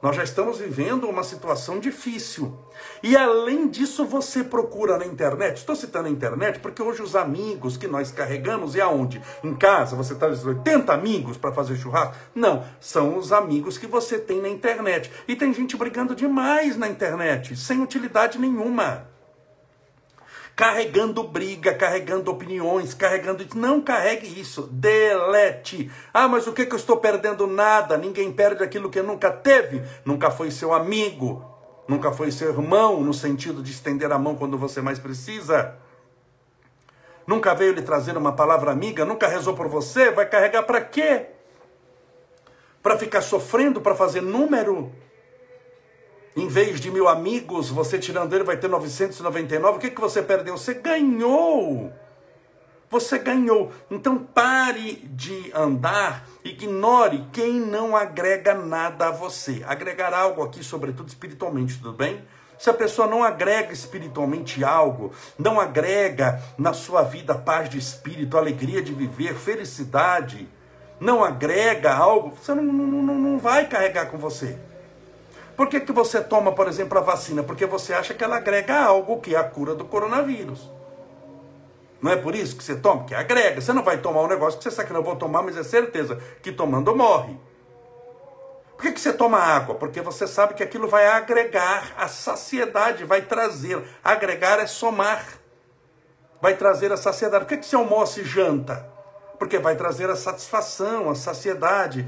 Nós 0.00 0.14
já 0.14 0.22
estamos 0.22 0.58
vivendo 0.58 1.08
uma 1.08 1.24
situação 1.24 1.80
difícil. 1.80 2.56
E 3.02 3.16
além 3.16 3.68
disso, 3.68 4.04
você 4.04 4.44
procura 4.44 4.96
na 4.96 5.04
internet. 5.04 5.56
Estou 5.56 5.74
citando 5.74 6.06
a 6.06 6.10
internet 6.10 6.60
porque 6.60 6.80
hoje 6.80 7.02
os 7.02 7.16
amigos 7.16 7.76
que 7.76 7.88
nós 7.88 8.12
carregamos 8.12 8.76
é 8.76 8.80
aonde? 8.80 9.20
Em 9.42 9.56
casa, 9.56 9.96
você 9.96 10.12
está 10.12 10.28
dizendo 10.28 10.50
80 10.50 10.92
amigos 10.92 11.36
para 11.36 11.52
fazer 11.52 11.76
churrasco? 11.76 12.14
Não, 12.32 12.64
são 12.78 13.18
os 13.18 13.32
amigos 13.32 13.76
que 13.76 13.88
você 13.88 14.20
tem 14.20 14.40
na 14.40 14.48
internet. 14.48 15.10
E 15.26 15.34
tem 15.34 15.52
gente 15.52 15.76
brigando 15.76 16.14
demais 16.14 16.76
na 16.76 16.88
internet, 16.88 17.56
sem 17.56 17.82
utilidade 17.82 18.38
nenhuma 18.38 19.17
carregando 20.58 21.22
briga, 21.22 21.72
carregando 21.72 22.32
opiniões, 22.32 22.92
carregando. 22.92 23.46
Não 23.54 23.80
carregue 23.80 24.40
isso, 24.40 24.62
delete. 24.72 25.88
Ah, 26.12 26.26
mas 26.26 26.48
o 26.48 26.52
que, 26.52 26.66
que 26.66 26.74
eu 26.74 26.78
estou 26.78 26.96
perdendo? 26.96 27.46
Nada. 27.46 27.96
Ninguém 27.96 28.32
perde 28.32 28.64
aquilo 28.64 28.90
que 28.90 29.00
nunca 29.00 29.30
teve, 29.30 29.80
nunca 30.04 30.32
foi 30.32 30.50
seu 30.50 30.74
amigo, 30.74 31.48
nunca 31.86 32.10
foi 32.10 32.32
seu 32.32 32.48
irmão, 32.48 33.00
no 33.00 33.14
sentido 33.14 33.62
de 33.62 33.70
estender 33.70 34.10
a 34.10 34.18
mão 34.18 34.34
quando 34.34 34.58
você 34.58 34.82
mais 34.82 34.98
precisa. 34.98 35.76
Nunca 37.24 37.54
veio 37.54 37.72
lhe 37.72 37.82
trazer 37.82 38.16
uma 38.16 38.32
palavra 38.32 38.72
amiga, 38.72 39.04
nunca 39.04 39.28
rezou 39.28 39.54
por 39.54 39.68
você, 39.68 40.10
vai 40.10 40.28
carregar 40.28 40.64
para 40.64 40.80
quê? 40.80 41.26
Para 42.82 42.98
ficar 42.98 43.20
sofrendo, 43.20 43.80
para 43.80 43.94
fazer 43.94 44.22
número? 44.22 44.90
Em 46.38 46.46
vez 46.46 46.80
de 46.80 46.88
mil 46.88 47.08
amigos, 47.08 47.68
você 47.68 47.98
tirando 47.98 48.32
ele 48.32 48.44
vai 48.44 48.56
ter 48.56 48.68
999. 48.68 49.76
O 49.76 49.80
que, 49.80 49.90
que 49.90 50.00
você 50.00 50.22
perdeu? 50.22 50.56
Você 50.56 50.72
ganhou. 50.72 51.92
Você 52.88 53.18
ganhou. 53.18 53.72
Então 53.90 54.18
pare 54.18 55.04
de 55.10 55.50
andar, 55.52 56.28
ignore 56.44 57.26
quem 57.32 57.54
não 57.54 57.96
agrega 57.96 58.54
nada 58.54 59.08
a 59.08 59.10
você. 59.10 59.64
Agregar 59.66 60.14
algo 60.14 60.44
aqui, 60.44 60.62
sobretudo 60.62 61.08
espiritualmente, 61.08 61.78
tudo 61.78 61.92
bem? 61.92 62.22
Se 62.56 62.70
a 62.70 62.74
pessoa 62.74 63.08
não 63.08 63.24
agrega 63.24 63.72
espiritualmente 63.72 64.62
algo, 64.62 65.10
não 65.36 65.58
agrega 65.58 66.40
na 66.56 66.72
sua 66.72 67.02
vida 67.02 67.34
paz 67.34 67.68
de 67.68 67.78
espírito, 67.78 68.38
alegria 68.38 68.80
de 68.80 68.94
viver, 68.94 69.34
felicidade, 69.34 70.48
não 71.00 71.24
agrega 71.24 71.92
algo, 71.92 72.32
você 72.40 72.54
não, 72.54 72.62
não, 72.62 73.02
não 73.02 73.38
vai 73.40 73.66
carregar 73.66 74.06
com 74.06 74.18
você. 74.18 74.67
Por 75.58 75.66
que, 75.66 75.80
que 75.80 75.90
você 75.90 76.22
toma, 76.22 76.52
por 76.52 76.68
exemplo, 76.68 76.96
a 76.96 77.00
vacina? 77.00 77.42
Porque 77.42 77.66
você 77.66 77.92
acha 77.92 78.14
que 78.14 78.22
ela 78.22 78.36
agrega 78.36 78.78
algo 78.78 79.20
que 79.20 79.34
é 79.34 79.38
a 79.40 79.42
cura 79.42 79.74
do 79.74 79.84
coronavírus. 79.84 80.70
Não 82.00 82.12
é 82.12 82.16
por 82.16 82.36
isso 82.36 82.56
que 82.56 82.62
você 82.62 82.76
toma? 82.76 83.02
Que 83.02 83.12
agrega. 83.12 83.60
Você 83.60 83.72
não 83.72 83.82
vai 83.82 83.98
tomar 83.98 84.22
um 84.22 84.28
negócio 84.28 84.56
que 84.56 84.62
você 84.62 84.70
sabe 84.70 84.86
que 84.86 84.94
não 84.94 85.02
vou 85.02 85.16
tomar, 85.16 85.42
mas 85.42 85.56
é 85.56 85.64
certeza 85.64 86.22
que 86.44 86.52
tomando 86.52 86.94
morre. 86.94 87.36
Por 88.76 88.82
que, 88.82 88.92
que 88.92 89.00
você 89.00 89.12
toma 89.12 89.36
água? 89.38 89.74
Porque 89.74 90.00
você 90.00 90.28
sabe 90.28 90.54
que 90.54 90.62
aquilo 90.62 90.86
vai 90.86 91.08
agregar 91.08 91.92
a 91.98 92.06
saciedade, 92.06 93.04
vai 93.04 93.22
trazer. 93.22 93.82
Agregar 94.04 94.60
é 94.60 94.66
somar. 94.68 95.26
Vai 96.40 96.54
trazer 96.54 96.92
a 96.92 96.96
saciedade. 96.96 97.46
Por 97.46 97.48
que, 97.48 97.56
que 97.56 97.66
você 97.66 97.74
almoça 97.74 98.20
e 98.20 98.24
janta? 98.24 98.88
Porque 99.38 99.58
vai 99.58 99.76
trazer 99.76 100.10
a 100.10 100.16
satisfação, 100.16 101.10
a 101.10 101.14
saciedade. 101.14 102.06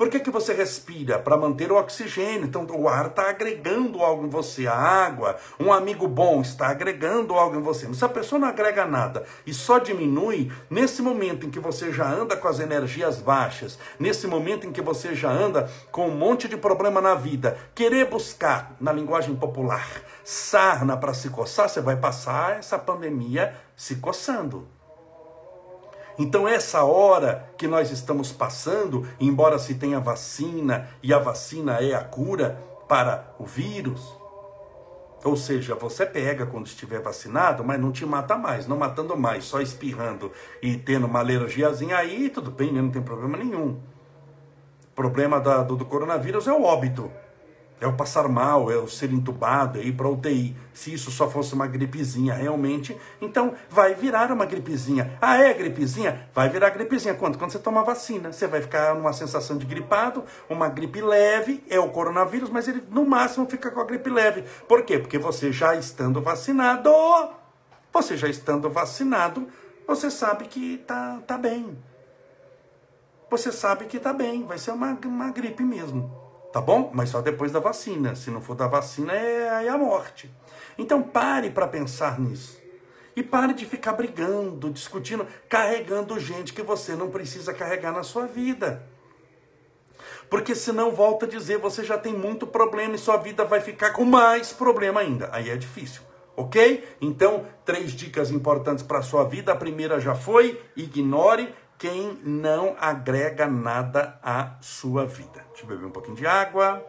Por 0.00 0.08
que, 0.08 0.18
que 0.18 0.30
você 0.30 0.54
respira? 0.54 1.18
Para 1.18 1.36
manter 1.36 1.70
o 1.70 1.76
oxigênio. 1.76 2.46
Então, 2.46 2.66
o 2.70 2.88
ar 2.88 3.08
está 3.08 3.28
agregando 3.28 4.02
algo 4.02 4.24
em 4.24 4.30
você. 4.30 4.66
A 4.66 4.72
água, 4.74 5.36
um 5.58 5.70
amigo 5.70 6.08
bom 6.08 6.40
está 6.40 6.68
agregando 6.68 7.34
algo 7.34 7.58
em 7.58 7.60
você. 7.60 7.86
Mas 7.86 7.98
se 7.98 8.04
a 8.06 8.08
pessoa 8.08 8.38
não 8.38 8.48
agrega 8.48 8.86
nada 8.86 9.26
e 9.46 9.52
só 9.52 9.78
diminui, 9.78 10.50
nesse 10.70 11.02
momento 11.02 11.46
em 11.46 11.50
que 11.50 11.60
você 11.60 11.92
já 11.92 12.10
anda 12.10 12.34
com 12.34 12.48
as 12.48 12.60
energias 12.60 13.18
baixas, 13.18 13.78
nesse 13.98 14.26
momento 14.26 14.66
em 14.66 14.72
que 14.72 14.80
você 14.80 15.14
já 15.14 15.30
anda 15.30 15.70
com 15.92 16.08
um 16.08 16.16
monte 16.16 16.48
de 16.48 16.56
problema 16.56 17.02
na 17.02 17.14
vida, 17.14 17.58
querer 17.74 18.06
buscar, 18.06 18.74
na 18.80 18.94
linguagem 18.94 19.36
popular, 19.36 19.86
sarna 20.24 20.96
para 20.96 21.12
se 21.12 21.28
coçar, 21.28 21.68
você 21.68 21.82
vai 21.82 21.96
passar 21.96 22.58
essa 22.58 22.78
pandemia 22.78 23.54
se 23.76 23.96
coçando. 23.96 24.79
Então, 26.20 26.46
essa 26.46 26.84
hora 26.84 27.50
que 27.56 27.66
nós 27.66 27.90
estamos 27.90 28.30
passando, 28.30 29.08
embora 29.18 29.58
se 29.58 29.76
tenha 29.76 29.98
vacina 29.98 30.86
e 31.02 31.14
a 31.14 31.18
vacina 31.18 31.78
é 31.78 31.94
a 31.94 32.04
cura 32.04 32.62
para 32.86 33.34
o 33.38 33.46
vírus, 33.46 34.14
ou 35.24 35.34
seja, 35.34 35.74
você 35.74 36.04
pega 36.04 36.44
quando 36.44 36.66
estiver 36.66 37.00
vacinado, 37.00 37.64
mas 37.64 37.80
não 37.80 37.90
te 37.90 38.04
mata 38.04 38.36
mais, 38.36 38.66
não 38.66 38.76
matando 38.76 39.16
mais, 39.16 39.44
só 39.44 39.62
espirrando 39.62 40.30
e 40.60 40.76
tendo 40.76 41.06
uma 41.06 41.20
alergiazinha 41.20 41.96
aí, 41.96 42.28
tudo 42.28 42.50
bem, 42.50 42.70
né? 42.70 42.82
não 42.82 42.90
tem 42.90 43.00
problema 43.00 43.38
nenhum. 43.38 43.80
O 44.92 44.94
problema 44.94 45.40
da, 45.40 45.62
do, 45.62 45.74
do 45.74 45.86
coronavírus 45.86 46.46
é 46.46 46.52
o 46.52 46.64
óbito 46.64 47.10
é 47.80 47.86
o 47.86 47.94
passar 47.94 48.28
mal, 48.28 48.70
é 48.70 48.76
o 48.76 48.86
ser 48.86 49.10
entubado, 49.10 49.78
é 49.78 49.82
ir 49.82 49.92
para 49.92 50.06
UTI. 50.06 50.54
Se 50.74 50.92
isso 50.92 51.10
só 51.10 51.30
fosse 51.30 51.54
uma 51.54 51.66
gripezinha 51.66 52.34
realmente, 52.34 52.96
então 53.20 53.54
vai 53.70 53.94
virar 53.94 54.30
uma 54.30 54.44
gripezinha. 54.44 55.16
Ah, 55.20 55.38
é 55.38 55.54
gripezinha? 55.54 56.28
Vai 56.34 56.50
virar 56.50 56.70
gripezinha. 56.70 57.14
Quando? 57.14 57.38
Quando 57.38 57.50
você 57.50 57.58
toma 57.58 57.82
vacina. 57.82 58.32
Você 58.32 58.46
vai 58.46 58.60
ficar 58.60 58.94
numa 58.94 59.14
sensação 59.14 59.56
de 59.56 59.64
gripado, 59.64 60.24
uma 60.48 60.68
gripe 60.68 61.00
leve, 61.00 61.64
é 61.70 61.80
o 61.80 61.88
coronavírus, 61.88 62.50
mas 62.50 62.68
ele 62.68 62.84
no 62.90 63.06
máximo 63.06 63.48
fica 63.48 63.70
com 63.70 63.80
a 63.80 63.84
gripe 63.84 64.10
leve. 64.10 64.44
Por 64.68 64.82
quê? 64.82 64.98
Porque 64.98 65.18
você 65.18 65.50
já 65.50 65.74
estando 65.74 66.20
vacinado, 66.20 66.90
você 67.90 68.14
já 68.16 68.28
estando 68.28 68.68
vacinado, 68.68 69.48
você 69.86 70.10
sabe 70.10 70.44
que 70.44 70.78
tá, 70.86 71.20
tá 71.26 71.38
bem. 71.38 71.78
Você 73.30 73.50
sabe 73.50 73.86
que 73.86 73.98
tá 73.98 74.12
bem, 74.12 74.44
vai 74.44 74.58
ser 74.58 74.72
uma, 74.72 74.98
uma 75.04 75.30
gripe 75.30 75.62
mesmo. 75.62 76.29
Tá 76.52 76.60
bom? 76.60 76.90
Mas 76.92 77.10
só 77.10 77.20
depois 77.20 77.52
da 77.52 77.60
vacina. 77.60 78.16
Se 78.16 78.30
não 78.30 78.40
for 78.40 78.56
da 78.56 78.66
vacina, 78.66 79.12
é, 79.12 79.66
é 79.66 79.68
a 79.68 79.78
morte. 79.78 80.30
Então 80.76 81.02
pare 81.02 81.50
para 81.50 81.68
pensar 81.68 82.18
nisso. 82.18 82.60
E 83.14 83.22
pare 83.22 83.52
de 83.52 83.66
ficar 83.66 83.92
brigando, 83.92 84.70
discutindo, 84.70 85.26
carregando 85.48 86.18
gente 86.18 86.52
que 86.52 86.62
você 86.62 86.94
não 86.94 87.10
precisa 87.10 87.52
carregar 87.52 87.92
na 87.92 88.02
sua 88.02 88.26
vida. 88.26 88.82
Porque 90.28 90.54
senão, 90.54 90.92
volta 90.92 91.26
a 91.26 91.28
dizer, 91.28 91.58
você 91.58 91.82
já 91.82 91.98
tem 91.98 92.14
muito 92.14 92.46
problema 92.46 92.94
e 92.94 92.98
sua 92.98 93.16
vida 93.16 93.44
vai 93.44 93.60
ficar 93.60 93.90
com 93.90 94.04
mais 94.04 94.52
problema 94.52 95.00
ainda. 95.00 95.28
Aí 95.32 95.50
é 95.50 95.56
difícil. 95.56 96.02
Ok? 96.36 96.88
Então, 97.00 97.44
três 97.64 97.92
dicas 97.92 98.30
importantes 98.30 98.82
para 98.84 99.00
a 99.00 99.02
sua 99.02 99.24
vida. 99.24 99.52
A 99.52 99.56
primeira 99.56 99.98
já 100.00 100.14
foi: 100.14 100.60
ignore 100.76 101.52
quem 101.80 102.20
não 102.22 102.76
agrega 102.78 103.46
nada 103.46 104.20
à 104.22 104.58
sua 104.60 105.06
vida. 105.06 105.42
Deixa 105.48 105.64
eu 105.64 105.66
beber 105.66 105.86
um 105.86 105.90
pouquinho 105.90 106.14
de 106.14 106.26
água. 106.26 106.84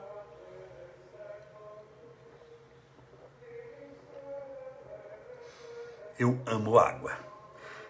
Eu 6.19 6.38
amo 6.45 6.77
água. 6.77 7.13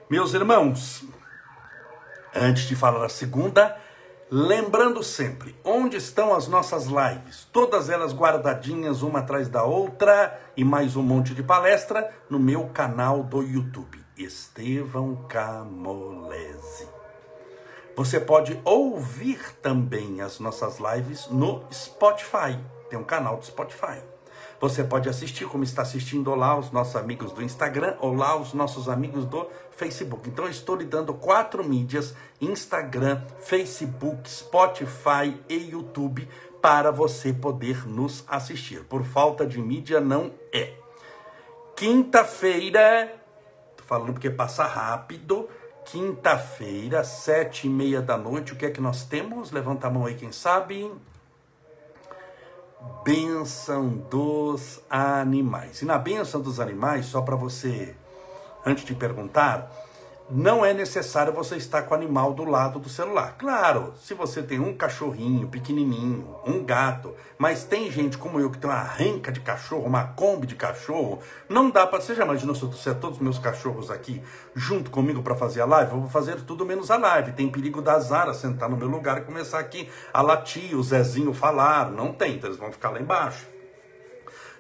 Meus 0.08 0.36
irmãos, 0.36 1.04
antes 2.36 2.66
de 2.66 2.76
falar 2.76 3.04
a 3.04 3.10
segunda, 3.10 3.76
lembrando 4.30 5.02
sempre, 5.02 5.60
onde 5.66 5.98
estão 5.98 6.36
as 6.36 6.48
nossas 6.48 6.86
lives? 6.86 7.50
Todas 7.52 7.90
elas 7.90 8.14
guardadinhas 8.14 9.02
uma 9.02 9.20
atrás 9.20 9.50
da 9.50 9.64
outra 9.64 10.40
e 10.56 10.64
mais 10.64 10.96
um 10.96 11.02
monte 11.02 11.34
de 11.34 11.42
palestra 11.42 12.14
no 12.30 12.38
meu 12.38 12.70
canal 12.70 13.24
do 13.24 13.42
YouTube. 13.42 14.01
Estevão 14.24 15.26
Camolese. 15.28 16.88
Você 17.96 18.20
pode 18.20 18.60
ouvir 18.64 19.40
também 19.62 20.22
as 20.22 20.40
nossas 20.40 20.80
lives 20.80 21.28
no 21.28 21.64
Spotify. 21.72 22.58
Tem 22.90 22.98
um 22.98 23.04
canal 23.04 23.38
do 23.38 23.46
Spotify. 23.46 24.02
Você 24.60 24.84
pode 24.84 25.10
assistir, 25.10 25.46
como 25.46 25.64
está 25.64 25.82
assistindo 25.82 26.34
lá 26.36 26.58
os 26.58 26.72
nossos 26.72 26.96
amigos 26.96 27.32
do 27.32 27.42
Instagram 27.42 27.96
ou 28.00 28.14
lá 28.14 28.36
os 28.36 28.54
nossos 28.54 28.88
amigos 28.88 29.26
do 29.26 29.48
Facebook. 29.72 30.30
Então, 30.30 30.46
eu 30.46 30.52
estou 30.52 30.76
lhe 30.76 30.86
dando 30.86 31.14
quatro 31.14 31.64
mídias: 31.64 32.14
Instagram, 32.40 33.24
Facebook, 33.40 34.30
Spotify 34.30 35.40
e 35.50 35.72
YouTube 35.72 36.28
para 36.62 36.92
você 36.92 37.34
poder 37.34 37.88
nos 37.88 38.24
assistir. 38.28 38.84
Por 38.84 39.04
falta 39.04 39.46
de 39.46 39.60
mídia, 39.60 40.00
não 40.00 40.32
é. 40.54 40.74
Quinta-feira 41.76 43.21
falando 43.92 44.14
porque 44.14 44.30
passa 44.30 44.64
rápido. 44.64 45.50
Quinta-feira, 45.84 47.04
sete 47.04 47.68
e 47.68 47.70
meia 47.70 48.02
da 48.02 48.18
noite, 48.18 48.54
o 48.54 48.56
que 48.56 48.66
é 48.66 48.70
que 48.70 48.80
nós 48.80 49.04
temos? 49.04 49.52
Levanta 49.52 49.88
a 49.88 49.90
mão 49.90 50.06
aí, 50.06 50.16
quem 50.16 50.32
sabe. 50.32 50.90
Bênção 53.04 53.90
dos 54.10 54.80
animais. 54.90 55.82
E 55.82 55.86
na 55.86 55.98
bênção 55.98 56.40
dos 56.40 56.62
animais, 56.62 57.08
só 57.08 57.22
para 57.22 57.36
você, 57.36 57.94
antes 58.66 58.86
de 58.86 58.96
perguntar, 58.96 59.70
não 60.32 60.66
é 60.66 60.74
necessário 60.74 61.34
você 61.34 61.58
estar 61.58 61.82
com 61.82 61.94
o 61.94 61.98
animal 61.98 62.34
do 62.34 62.46
lado 62.46 62.80
do 62.80 62.88
celular. 62.88 63.36
Claro, 63.38 63.94
se 64.02 64.14
você 64.14 64.42
tem 64.42 64.60
um 64.60 64.74
cachorrinho 64.74 65.50
pequenininho, 65.50 66.36
um 66.46 66.64
gato, 66.64 67.14
mas 67.38 67.66
tem 67.66 67.92
gente 67.92 68.18
como 68.18 68.40
eu 68.40 68.50
que 68.50 68.58
tem 68.58 68.70
uma 68.70 68.82
renca 68.82 69.32
de 69.32 69.42
cachorro, 69.42 69.86
uma 69.86 70.06
kombi 70.06 70.48
de 70.48 70.56
cachorro, 70.56 71.20
não 71.50 71.70
dá 71.70 71.86
para. 71.86 72.00
Você 72.00 72.16
já 72.16 72.24
imaginou 72.24 72.56
se 72.56 72.64
eu 72.64 72.70
trouxer 72.70 72.96
todos 72.96 73.18
os 73.18 73.24
meus 73.24 73.38
cachorros 73.38 73.92
aqui 73.92 74.24
junto 74.56 74.90
comigo 74.90 75.22
para 75.22 75.36
fazer 75.36 75.62
a 75.62 75.66
live? 75.66 75.92
Eu 75.92 76.00
vou 76.00 76.10
fazer 76.10 76.42
tudo 76.42 76.66
menos 76.66 76.90
a 76.90 76.98
live. 76.98 77.34
Tem 77.34 77.50
perigo 77.50 77.82
da 77.82 78.00
Zara 78.00 78.34
sentar 78.34 78.70
no 78.70 78.78
meu 78.78 78.88
lugar 78.88 79.18
e 79.18 79.22
começar 79.22 79.60
aqui 79.60 79.90
a 80.14 80.22
latir, 80.22 80.78
o 80.78 80.84
Zezinho 80.84 81.34
falar. 81.34 81.92
Não 81.92 82.14
tem, 82.14 82.36
então 82.36 82.50
eles 82.50 82.60
vão 82.60 82.72
ficar 82.72 82.92
lá 82.92 83.02
embaixo. 83.02 83.46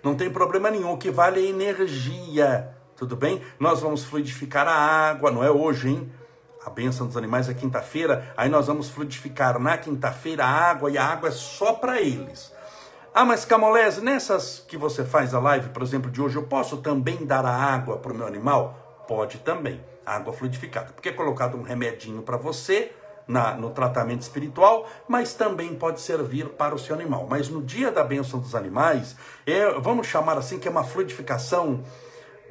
Não 0.04 0.16
tem 0.16 0.30
problema 0.30 0.70
nenhum. 0.70 0.92
O 0.92 0.98
que 0.98 1.12
vale 1.12 1.40
é 1.40 1.50
energia. 1.50 2.81
Tudo 3.02 3.16
bem? 3.16 3.42
Nós 3.60 3.80
vamos 3.80 4.04
fluidificar 4.04 4.68
a 4.68 4.76
água, 4.76 5.32
não 5.32 5.44
é 5.44 5.50
hoje, 5.50 5.90
hein? 5.90 6.12
A 6.64 6.70
bênção 6.70 7.08
dos 7.08 7.18
animais 7.18 7.50
é 7.50 7.54
quinta-feira, 7.56 8.32
aí 8.38 8.48
nós 8.48 8.68
vamos 8.68 8.92
fluidificar 8.92 9.58
na 9.58 9.76
quinta-feira 9.76 10.46
a 10.46 10.70
água 10.70 10.92
e 10.92 11.00
a 11.00 11.04
água 11.04 11.30
é 11.30 11.32
só 11.32 11.74
para 11.74 12.00
eles. 12.00 12.54
Ah, 13.12 13.26
mas 13.26 13.44
Camolese, 13.44 14.02
nessas 14.02 14.64
que 14.68 14.78
você 14.78 15.04
faz 15.04 15.34
a 15.34 15.40
live, 15.40 15.70
por 15.70 15.82
exemplo, 15.82 16.12
de 16.12 16.22
hoje, 16.22 16.36
eu 16.36 16.44
posso 16.44 16.78
também 16.78 17.26
dar 17.26 17.44
a 17.44 17.52
água 17.52 17.98
para 17.98 18.14
o 18.14 18.16
meu 18.16 18.28
animal? 18.28 19.04
Pode 19.08 19.40
também, 19.40 19.84
água 20.06 20.32
fluidificada, 20.32 20.94
porque 20.94 21.10
é 21.10 21.12
colocado 21.12 21.58
um 21.58 21.64
remedinho 21.64 22.22
para 22.22 22.38
você 22.38 22.92
na, 23.28 23.56
no 23.56 23.72
tratamento 23.72 24.22
espiritual, 24.22 24.88
mas 25.08 25.34
também 25.34 25.74
pode 25.74 26.00
servir 26.02 26.50
para 26.50 26.76
o 26.76 26.78
seu 26.78 26.94
animal. 26.94 27.26
Mas 27.28 27.50
no 27.50 27.64
dia 27.64 27.92
da 27.92 28.04
bênção 28.04 28.40
dos 28.40 28.54
animais, 28.54 29.16
é, 29.48 29.72
vamos 29.80 30.06
chamar 30.06 30.38
assim 30.38 30.60
que 30.60 30.68
é 30.68 30.72
uma 30.72 30.84
fluidificação 30.84 31.84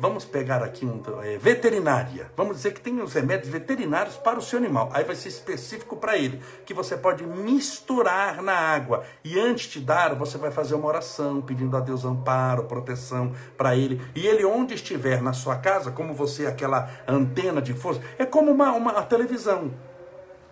Vamos 0.01 0.25
pegar 0.25 0.63
aqui 0.63 0.87
um 0.87 1.03
é, 1.23 1.37
veterinária. 1.37 2.33
Vamos 2.35 2.57
dizer 2.57 2.73
que 2.73 2.81
tem 2.81 2.99
os 3.03 3.13
remédios 3.13 3.53
veterinários 3.53 4.17
para 4.17 4.39
o 4.39 4.43
seu 4.43 4.59
animal. 4.59 4.89
Aí 4.95 5.05
vai 5.05 5.15
ser 5.15 5.29
específico 5.29 5.95
para 5.95 6.17
ele, 6.17 6.41
que 6.65 6.73
você 6.73 6.97
pode 6.97 7.23
misturar 7.23 8.41
na 8.41 8.55
água. 8.55 9.05
E 9.23 9.39
antes 9.39 9.71
de 9.71 9.79
dar, 9.79 10.15
você 10.15 10.39
vai 10.39 10.51
fazer 10.51 10.75
uma 10.75 10.89
oração 10.89 11.43
pedindo 11.43 11.77
a 11.77 11.81
Deus 11.81 12.07
amparo, 12.07 12.65
proteção 12.65 13.35
para 13.59 13.77
ele. 13.77 14.01
E 14.15 14.27
ele 14.27 14.43
onde 14.43 14.73
estiver 14.73 15.21
na 15.21 15.35
sua 15.35 15.57
casa, 15.57 15.91
como 15.91 16.15
você 16.15 16.47
aquela 16.47 16.89
antena 17.07 17.61
de 17.61 17.75
força, 17.75 18.01
é 18.19 18.25
como 18.25 18.51
uma, 18.51 18.73
uma 18.73 19.03
televisão. 19.03 19.71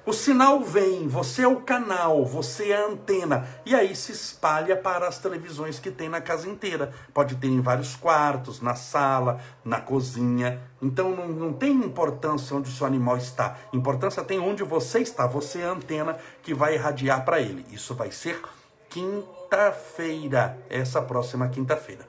O 0.08 0.12
sinal 0.14 0.60
vem, 0.60 1.06
você 1.06 1.42
é 1.42 1.46
o 1.46 1.60
canal, 1.60 2.24
você 2.24 2.70
é 2.70 2.76
a 2.76 2.86
antena, 2.86 3.46
e 3.66 3.74
aí 3.74 3.94
se 3.94 4.10
espalha 4.10 4.74
para 4.74 5.06
as 5.06 5.18
televisões 5.18 5.78
que 5.78 5.90
tem 5.90 6.08
na 6.08 6.18
casa 6.18 6.48
inteira. 6.48 6.94
Pode 7.12 7.34
ter 7.34 7.48
em 7.48 7.60
vários 7.60 7.94
quartos, 7.94 8.62
na 8.62 8.74
sala, 8.74 9.38
na 9.62 9.82
cozinha. 9.82 10.62
Então 10.80 11.14
não, 11.14 11.28
não 11.28 11.52
tem 11.52 11.72
importância 11.72 12.56
onde 12.56 12.70
o 12.70 12.72
seu 12.72 12.86
animal 12.86 13.18
está. 13.18 13.58
Importância 13.70 14.24
tem 14.24 14.40
onde 14.40 14.62
você 14.62 15.00
está. 15.00 15.26
Você 15.26 15.58
é 15.58 15.66
a 15.66 15.72
antena 15.72 16.16
que 16.42 16.54
vai 16.54 16.76
irradiar 16.76 17.22
para 17.22 17.38
ele. 17.38 17.66
Isso 17.70 17.94
vai 17.94 18.10
ser 18.10 18.40
quinta-feira, 18.88 20.58
essa 20.70 21.02
próxima 21.02 21.50
quinta-feira. 21.50 22.08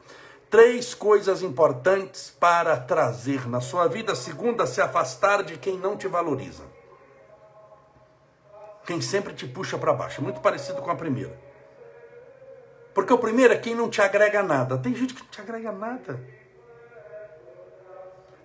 Três 0.50 0.94
coisas 0.94 1.44
importantes 1.44 2.34
para 2.39 2.77
trazer 2.77 3.46
na 3.46 3.60
sua 3.60 3.88
vida. 3.88 4.15
Segunda, 4.15 4.65
se 4.65 4.79
afastar 4.79 5.44
de 5.44 5.58
quem 5.58 5.77
não 5.77 5.98
te 5.98 6.08
valoriza 6.08 6.69
quem 8.89 9.01
sempre 9.01 9.36
te 9.36 9.46
puxa 9.46 9.77
para 9.77 9.93
baixo. 9.93 10.19
Muito 10.19 10.41
parecido 10.41 10.81
com 10.81 10.89
a 10.89 10.96
primeira. 10.96 11.39
Porque 12.91 13.13
o 13.13 13.19
primeiro 13.19 13.53
é 13.53 13.58
quem 13.58 13.75
não 13.75 13.88
te 13.88 14.01
agrega 14.01 14.41
nada. 14.41 14.79
Tem 14.79 14.96
gente 14.96 15.13
que 15.13 15.22
não 15.22 15.29
te 15.29 15.39
agrega 15.39 15.72
nada. 15.72 16.19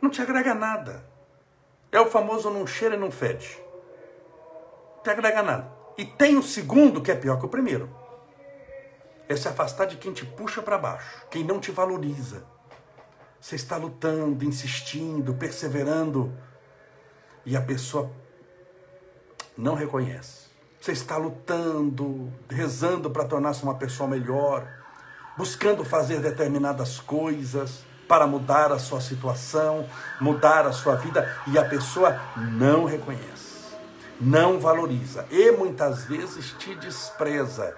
Não 0.03 0.11
te 0.11 0.21
agrega 0.21 0.55
nada. 0.55 1.03
É 1.91 1.99
o 1.99 2.11
famoso 2.11 2.51
não 2.51 2.67
cheira 2.67 2.95
e 2.95 2.99
não 2.99 3.11
fede. 3.11 3.59
Não 4.97 5.03
te 5.03 5.09
agrega 5.09 5.43
nada. 5.43 5.73
E 5.97 6.05
tem 6.05 6.37
o 6.37 6.43
segundo 6.43 7.01
que 7.01 7.11
é 7.11 7.15
pior 7.15 7.39
que 7.39 7.47
o 7.47 7.49
primeiro. 7.49 7.89
É 9.27 9.35
se 9.35 9.49
afastar 9.49 9.87
de 9.87 9.97
quem 9.97 10.13
te 10.13 10.27
puxa 10.27 10.61
para 10.61 10.77
baixo, 10.77 11.27
quem 11.31 11.43
não 11.43 11.59
te 11.59 11.71
valoriza. 11.71 12.45
Você 13.41 13.57
está 13.57 13.79
lutando, 13.79 14.45
insistindo, 14.45 15.33
perseverando, 15.33 16.37
e 17.47 17.57
a 17.57 17.63
pessoa 17.63 18.13
não 19.57 19.75
reconhece. 19.75 20.45
Você 20.81 20.93
está 20.93 21.17
lutando, 21.17 22.33
rezando 22.49 23.11
para 23.11 23.25
tornar-se 23.25 23.63
uma 23.63 23.75
pessoa 23.75 24.09
melhor, 24.09 24.67
buscando 25.37 25.85
fazer 25.85 26.21
determinadas 26.21 27.01
coisas 27.01 27.85
para 28.07 28.27
mudar 28.27 28.71
a 28.71 28.79
sua 28.79 29.01
situação, 29.01 29.89
mudar 30.21 30.67
a 30.67 30.73
sua 30.73 30.95
vida, 30.97 31.27
e 31.47 31.59
a 31.59 31.65
pessoa 31.65 32.21
não 32.37 32.85
reconhece, 32.85 33.75
não 34.21 34.61
valoriza 34.61 35.27
e 35.31 35.51
muitas 35.53 36.05
vezes 36.05 36.53
te 36.59 36.75
despreza 36.75 37.75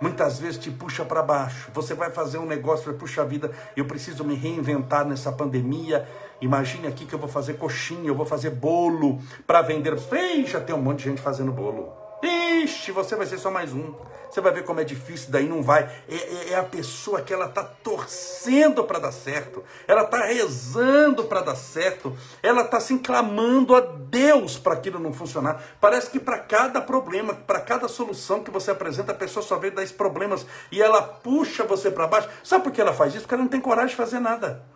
muitas 0.00 0.38
vezes 0.38 0.58
te 0.58 0.70
puxa 0.70 1.02
para 1.02 1.22
baixo. 1.22 1.70
Você 1.72 1.94
vai 1.94 2.10
fazer 2.10 2.36
um 2.36 2.44
negócio, 2.44 2.84
vai 2.84 2.94
puxar 2.94 3.22
a 3.22 3.24
vida, 3.24 3.50
eu 3.74 3.86
preciso 3.86 4.22
me 4.22 4.34
reinventar 4.34 5.04
nessa 5.06 5.32
pandemia. 5.32 6.06
Imagine 6.40 6.88
aqui 6.88 7.06
que 7.06 7.14
eu 7.14 7.18
vou 7.18 7.28
fazer 7.28 7.54
coxinha, 7.54 8.08
eu 8.08 8.14
vou 8.14 8.26
fazer 8.26 8.50
bolo 8.50 9.20
para 9.46 9.62
vender. 9.62 9.96
Ei, 10.12 10.44
já 10.46 10.60
tem 10.60 10.74
um 10.74 10.82
monte 10.82 10.98
de 10.98 11.10
gente 11.10 11.20
fazendo 11.20 11.52
bolo. 11.52 11.92
Ixi, 12.22 12.92
você 12.92 13.14
vai 13.16 13.26
ser 13.26 13.38
só 13.38 13.50
mais 13.50 13.72
um. 13.72 13.94
Você 14.30 14.40
vai 14.40 14.52
ver 14.52 14.64
como 14.64 14.80
é 14.80 14.84
difícil, 14.84 15.30
daí 15.30 15.46
não 15.46 15.62
vai. 15.62 15.88
É, 16.08 16.14
é, 16.14 16.50
é 16.50 16.56
a 16.56 16.64
pessoa 16.64 17.20
que 17.20 17.32
ela 17.32 17.46
está 17.46 17.62
torcendo 17.62 18.82
para 18.82 18.98
dar 18.98 19.12
certo, 19.12 19.62
ela 19.86 20.02
está 20.02 20.24
rezando 20.24 21.24
para 21.24 21.40
dar 21.40 21.54
certo, 21.54 22.16
ela 22.42 22.62
está 22.62 22.80
se 22.80 22.98
clamando 22.98 23.76
a 23.76 23.80
Deus 23.80 24.58
para 24.58 24.74
aquilo 24.74 24.98
não 24.98 25.12
funcionar. 25.12 25.62
Parece 25.80 26.10
que 26.10 26.18
para 26.18 26.38
cada 26.38 26.80
problema, 26.80 27.32
para 27.32 27.60
cada 27.60 27.86
solução 27.86 28.42
que 28.42 28.50
você 28.50 28.72
apresenta, 28.72 29.12
a 29.12 29.14
pessoa 29.14 29.44
só 29.44 29.56
vê 29.56 29.70
10 29.70 29.92
problemas 29.92 30.44
e 30.72 30.82
ela 30.82 31.00
puxa 31.00 31.62
você 31.62 31.88
para 31.88 32.08
baixo. 32.08 32.28
Sabe 32.42 32.64
por 32.64 32.72
que 32.72 32.80
ela 32.80 32.92
faz 32.92 33.12
isso? 33.12 33.22
Porque 33.22 33.34
ela 33.34 33.44
não 33.44 33.50
tem 33.50 33.60
coragem 33.60 33.90
de 33.90 33.96
fazer 33.96 34.18
nada. 34.18 34.73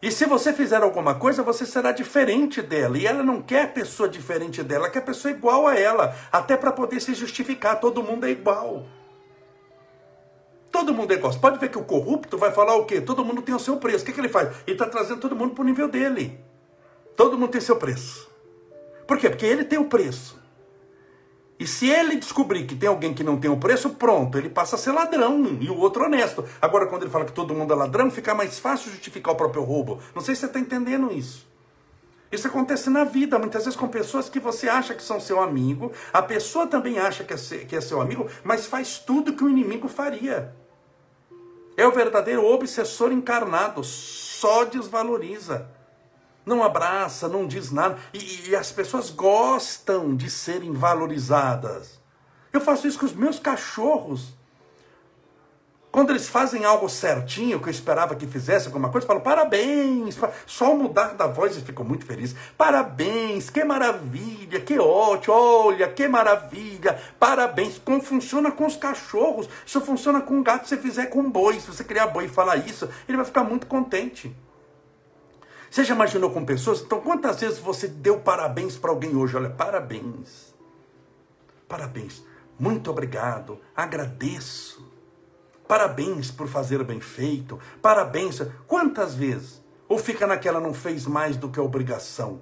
E 0.00 0.12
se 0.12 0.26
você 0.26 0.52
fizer 0.52 0.80
alguma 0.82 1.16
coisa, 1.16 1.42
você 1.42 1.66
será 1.66 1.90
diferente 1.90 2.62
dela. 2.62 2.96
E 2.96 3.06
ela 3.06 3.22
não 3.22 3.42
quer 3.42 3.72
pessoa 3.72 4.08
diferente 4.08 4.62
dela, 4.62 4.84
ela 4.84 4.92
quer 4.92 5.00
pessoa 5.00 5.32
igual 5.32 5.66
a 5.66 5.76
ela. 5.76 6.14
Até 6.30 6.56
para 6.56 6.70
poder 6.70 7.00
se 7.00 7.14
justificar. 7.14 7.80
Todo 7.80 8.02
mundo 8.02 8.24
é 8.24 8.30
igual. 8.30 8.86
Todo 10.70 10.94
mundo 10.94 11.12
é 11.12 11.16
igual. 11.16 11.32
Você 11.32 11.38
pode 11.40 11.58
ver 11.58 11.68
que 11.70 11.78
o 11.78 11.84
corrupto 11.84 12.38
vai 12.38 12.52
falar 12.52 12.76
o 12.76 12.84
quê? 12.84 13.00
Todo 13.00 13.24
mundo 13.24 13.42
tem 13.42 13.54
o 13.54 13.58
seu 13.58 13.76
preço. 13.78 14.04
O 14.04 14.06
que, 14.06 14.12
que 14.12 14.20
ele 14.20 14.28
faz? 14.28 14.48
Ele 14.66 14.76
está 14.76 14.86
trazendo 14.86 15.20
todo 15.20 15.34
mundo 15.34 15.54
para 15.54 15.62
o 15.62 15.66
nível 15.66 15.88
dele. 15.88 16.38
Todo 17.16 17.36
mundo 17.36 17.50
tem 17.50 17.60
seu 17.60 17.76
preço. 17.76 18.30
Por 19.04 19.18
quê? 19.18 19.28
Porque 19.28 19.46
ele 19.46 19.64
tem 19.64 19.78
o 19.78 19.86
preço. 19.86 20.38
E 21.58 21.66
se 21.66 21.90
ele 21.90 22.16
descobrir 22.16 22.66
que 22.66 22.76
tem 22.76 22.88
alguém 22.88 23.12
que 23.12 23.24
não 23.24 23.36
tem 23.36 23.50
o 23.50 23.56
preço, 23.56 23.90
pronto, 23.90 24.38
ele 24.38 24.48
passa 24.48 24.76
a 24.76 24.78
ser 24.78 24.92
ladrão 24.92 25.58
e 25.60 25.68
o 25.68 25.76
outro 25.76 26.04
honesto. 26.04 26.44
Agora, 26.62 26.86
quando 26.86 27.02
ele 27.02 27.10
fala 27.10 27.24
que 27.24 27.32
todo 27.32 27.52
mundo 27.52 27.72
é 27.72 27.76
ladrão, 27.76 28.10
fica 28.10 28.32
mais 28.32 28.60
fácil 28.60 28.92
justificar 28.92 29.34
o 29.34 29.36
próprio 29.36 29.64
roubo. 29.64 29.98
Não 30.14 30.22
sei 30.22 30.36
se 30.36 30.42
você 30.42 30.46
está 30.46 30.60
entendendo 30.60 31.12
isso. 31.12 31.48
Isso 32.30 32.46
acontece 32.46 32.90
na 32.90 33.04
vida, 33.04 33.38
muitas 33.38 33.64
vezes 33.64 33.78
com 33.78 33.88
pessoas 33.88 34.28
que 34.28 34.38
você 34.38 34.68
acha 34.68 34.94
que 34.94 35.02
são 35.02 35.18
seu 35.18 35.40
amigo, 35.40 35.90
a 36.12 36.22
pessoa 36.22 36.66
também 36.66 36.98
acha 36.98 37.24
que 37.24 37.32
é, 37.32 37.36
que 37.36 37.74
é 37.74 37.80
seu 37.80 38.00
amigo, 38.00 38.28
mas 38.44 38.66
faz 38.66 38.98
tudo 38.98 39.32
que 39.32 39.42
o 39.42 39.48
inimigo 39.48 39.88
faria. 39.88 40.54
É 41.76 41.86
o 41.86 41.92
verdadeiro 41.92 42.44
obsessor 42.44 43.10
encarnado, 43.10 43.82
só 43.82 44.64
desvaloriza 44.64 45.77
não 46.48 46.64
abraça, 46.64 47.28
não 47.28 47.46
diz 47.46 47.70
nada. 47.70 47.98
E, 48.12 48.48
e, 48.48 48.56
as 48.56 48.72
pessoas 48.72 49.10
gostam 49.10 50.16
de 50.16 50.30
serem 50.30 50.72
valorizadas. 50.72 52.00
Eu 52.52 52.60
faço 52.60 52.88
isso 52.88 52.98
com 52.98 53.06
os 53.06 53.14
meus 53.14 53.38
cachorros. 53.38 54.36
Quando 55.90 56.10
eles 56.10 56.28
fazem 56.28 56.64
algo 56.64 56.88
certinho, 56.88 57.60
que 57.60 57.68
eu 57.68 57.70
esperava 57.70 58.14
que 58.14 58.26
fizesse 58.26 58.66
alguma 58.66 58.90
coisa, 58.90 59.04
eu 59.04 59.08
falo 59.08 59.20
parabéns. 59.20 60.18
Só 60.46 60.74
mudar 60.74 61.14
da 61.14 61.26
voz 61.26 61.56
e 61.56 61.60
fico 61.60 61.84
muito 61.84 62.06
feliz. 62.06 62.34
Parabéns, 62.56 63.50
que 63.50 63.62
maravilha, 63.64 64.60
que 64.60 64.78
ótimo, 64.78 65.34
olha, 65.34 65.88
que 65.88 66.08
maravilha, 66.08 66.98
parabéns. 67.18 67.78
Como 67.78 68.02
funciona 68.02 68.50
com 68.50 68.66
os 68.66 68.76
cachorros, 68.76 69.48
isso 69.66 69.80
funciona 69.80 70.20
com 70.20 70.42
gato. 70.42 70.66
Se 70.66 70.76
você 70.76 70.82
fizer 70.82 71.06
com 71.06 71.30
boi, 71.30 71.60
se 71.60 71.66
você 71.66 71.84
criar 71.84 72.06
boi 72.08 72.24
e 72.24 72.28
falar 72.28 72.56
isso, 72.56 72.88
ele 73.06 73.16
vai 73.16 73.26
ficar 73.26 73.44
muito 73.44 73.66
contente. 73.66 74.34
Você 75.70 75.84
já 75.84 75.94
imaginou 75.94 76.30
com 76.30 76.44
pessoas? 76.44 76.80
Então, 76.80 77.00
quantas 77.00 77.40
vezes 77.40 77.58
você 77.58 77.86
deu 77.88 78.20
parabéns 78.20 78.76
para 78.76 78.90
alguém 78.90 79.16
hoje? 79.16 79.36
Olha, 79.36 79.50
parabéns. 79.50 80.54
Parabéns. 81.68 82.24
Muito 82.58 82.90
obrigado. 82.90 83.58
Agradeço. 83.76 84.90
Parabéns 85.66 86.30
por 86.30 86.48
fazer 86.48 86.82
bem 86.82 87.00
feito. 87.00 87.58
Parabéns. 87.82 88.40
Quantas 88.66 89.14
vezes? 89.14 89.62
Ou 89.86 89.98
fica 89.98 90.26
naquela 90.26 90.60
não 90.60 90.72
fez 90.72 91.06
mais 91.06 91.36
do 91.36 91.50
que 91.50 91.60
a 91.60 91.62
obrigação? 91.62 92.40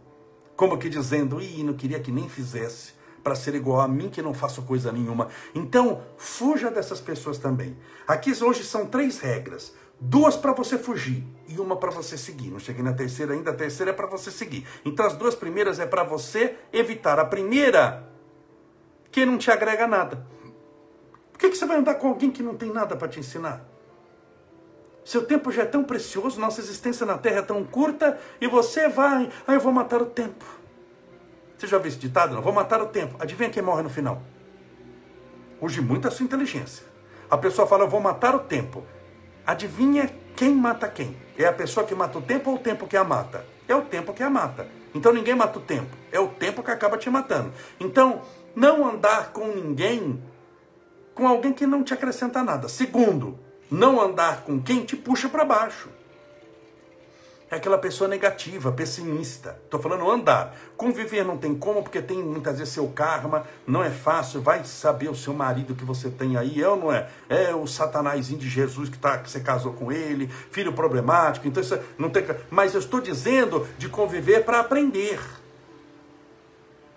Como 0.55 0.79
que 0.79 0.89
dizendo, 0.89 1.41
ih, 1.41 1.62
não 1.62 1.75
queria 1.75 2.01
que 2.01 2.12
nem 2.12 2.29
fizesse 2.29 2.95
para 3.23 3.35
ser 3.35 3.57
igual 3.57 3.81
a 3.81 3.89
mim 3.89 4.09
que 4.09 4.23
não 4.23 4.33
faço 4.33 4.62
coisa 4.62 4.93
nenhuma. 4.93 5.29
Então, 5.53 6.01
fuja 6.17 6.71
dessas 6.71 7.01
pessoas 7.01 7.39
também. 7.39 7.77
Aqui 8.07 8.31
hoje 8.41 8.62
são 8.62 8.87
três 8.87 9.19
regras. 9.19 9.75
Duas 9.99 10.37
para 10.37 10.53
você 10.53 10.77
fugir 10.77 11.25
e 11.49 11.59
uma 11.59 11.77
para 11.77 11.91
você 11.91 12.19
seguir. 12.19 12.51
Não 12.51 12.59
cheguei 12.59 12.83
na 12.83 12.93
terceira 12.93 13.33
ainda, 13.33 13.51
a 13.51 13.55
terceira 13.55 13.93
é 13.93 13.95
para 13.95 14.07
você 14.07 14.31
seguir. 14.31 14.67
Então 14.85 15.07
as 15.07 15.15
duas 15.15 15.35
primeiras 15.35 15.79
é 15.79 15.87
para 15.87 16.05
você 16.05 16.57
evitar. 16.73 17.19
A 17.19 17.25
primeira, 17.25 18.07
que 19.11 19.25
não 19.25 19.39
te 19.39 19.51
agrega 19.51 19.87
nada. 19.87 20.27
Por 21.33 21.39
que, 21.39 21.51
que 21.51 21.57
você 21.57 21.67
vai 21.67 21.79
andar 21.79 21.95
com 21.95 22.09
alguém 22.09 22.31
que 22.31 22.43
não 22.43 22.55
tem 22.55 22.71
nada 22.71 22.97
para 22.97 23.09
te 23.09 23.21
ensinar? 23.21 23.65
Seu 25.05 25.25
tempo 25.25 25.53
já 25.53 25.63
é 25.63 25.67
tão 25.67 25.85
precioso, 25.85 26.41
nossa 26.41 26.61
existência 26.61 27.07
na 27.07 27.17
Terra 27.17 27.39
é 27.39 27.43
tão 27.43 27.63
curta, 27.63 28.19
e 28.41 28.49
você 28.49 28.89
vai, 28.89 29.31
ah, 29.47 29.55
eu 29.55 29.61
vou 29.61 29.73
matar 29.73 30.03
o 30.03 30.07
tempo. 30.07 30.45
Você 31.57 31.67
já 31.67 31.79
viu 31.79 31.89
esse 31.89 31.99
ditado? 31.99 32.35
Não, 32.35 32.43
vou 32.43 32.53
matar 32.53 32.83
o 32.83 32.89
tempo. 32.89 33.17
Adivinha 33.19 33.49
quem 33.49 33.63
morre 33.63 33.83
no 33.83 33.89
final? 33.89 34.21
Urge 35.61 35.81
muito 35.81 36.09
a 36.09 36.11
sua 36.11 36.25
inteligência. 36.25 36.85
A 37.31 37.39
pessoa 37.39 37.67
fala, 37.67 37.85
eu 37.85 37.89
vou 37.89 38.01
matar 38.01 38.35
o 38.35 38.41
tempo. 38.41 38.85
Adivinha 39.47 40.11
quem 40.35 40.55
mata 40.55 40.89
quem? 40.89 41.17
É 41.39 41.47
a 41.47 41.53
pessoa 41.53 41.87
que 41.87 41.95
mata 41.95 42.19
o 42.19 42.23
tempo 42.23 42.51
ou 42.51 42.57
o 42.57 42.59
tempo 42.59 42.87
que 42.87 42.97
a 42.97 43.05
mata? 43.05 43.47
É 43.69 43.75
o 43.75 43.83
tempo 43.83 44.13
que 44.13 44.23
a 44.23 44.29
mata. 44.29 44.67
Então 44.95 45.13
ninguém 45.13 45.35
mata 45.35 45.59
o 45.59 45.63
tempo. 45.63 45.97
É 46.11 46.19
o 46.19 46.29
tempo 46.29 46.63
que 46.63 46.71
acaba 46.71 46.99
te 46.99 47.09
matando. 47.09 47.53
Então, 47.79 48.23
não 48.55 48.85
andar 48.89 49.33
com 49.33 49.47
ninguém, 49.49 50.21
com 51.15 51.29
alguém 51.29 51.53
que 51.53 51.67
não 51.67 51.85
te 51.85 51.95
acrescenta 51.95 52.43
nada. 52.43 52.69
Segundo, 52.69 53.39
não 53.71 54.01
andar 54.01 54.43
com 54.43 54.61
quem 54.61 54.85
te 54.85 54.97
puxa 54.97 55.29
para 55.29 55.45
baixo. 55.45 55.91
É 57.49 57.55
aquela 57.55 57.79
pessoa 57.79 58.09
negativa, 58.09 58.73
pessimista. 58.73 59.57
Estou 59.65 59.81
falando 59.81 60.11
andar. 60.11 60.57
Conviver 60.77 61.25
não 61.25 61.39
tem 61.39 61.55
como, 61.55 61.81
porque 61.81 62.03
tem 62.03 62.21
muitas 62.21 62.59
vezes 62.59 62.75
seu 62.75 62.89
karma, 62.89 63.47
não 63.65 63.85
é 63.85 63.91
fácil. 63.91 64.43
Vai 64.43 64.65
saber 64.65 65.09
o 65.09 65.15
seu 65.15 65.33
marido 65.33 65.75
que 65.75 65.85
você 65.85 66.11
tem 66.11 66.37
aí, 66.37 66.61
é 66.61 66.69
ou 66.69 66.77
não 66.77 66.93
é? 66.93 67.09
É 67.29 67.55
o 67.55 67.65
satanazinho 67.65 68.39
de 68.39 68.49
Jesus 68.49 68.89
que, 68.89 68.99
tá, 68.99 69.19
que 69.19 69.31
você 69.31 69.39
casou 69.39 69.73
com 69.73 69.93
ele, 69.93 70.27
filho 70.51 70.73
problemático, 70.73 71.47
então 71.47 71.63
isso 71.63 71.79
não 71.97 72.11
tem. 72.11 72.25
Mas 72.51 72.75
eu 72.75 72.81
estou 72.81 73.01
dizendo 73.01 73.67
de 73.79 73.89
conviver 73.89 74.45
para 74.45 74.59
aprender. 74.59 75.21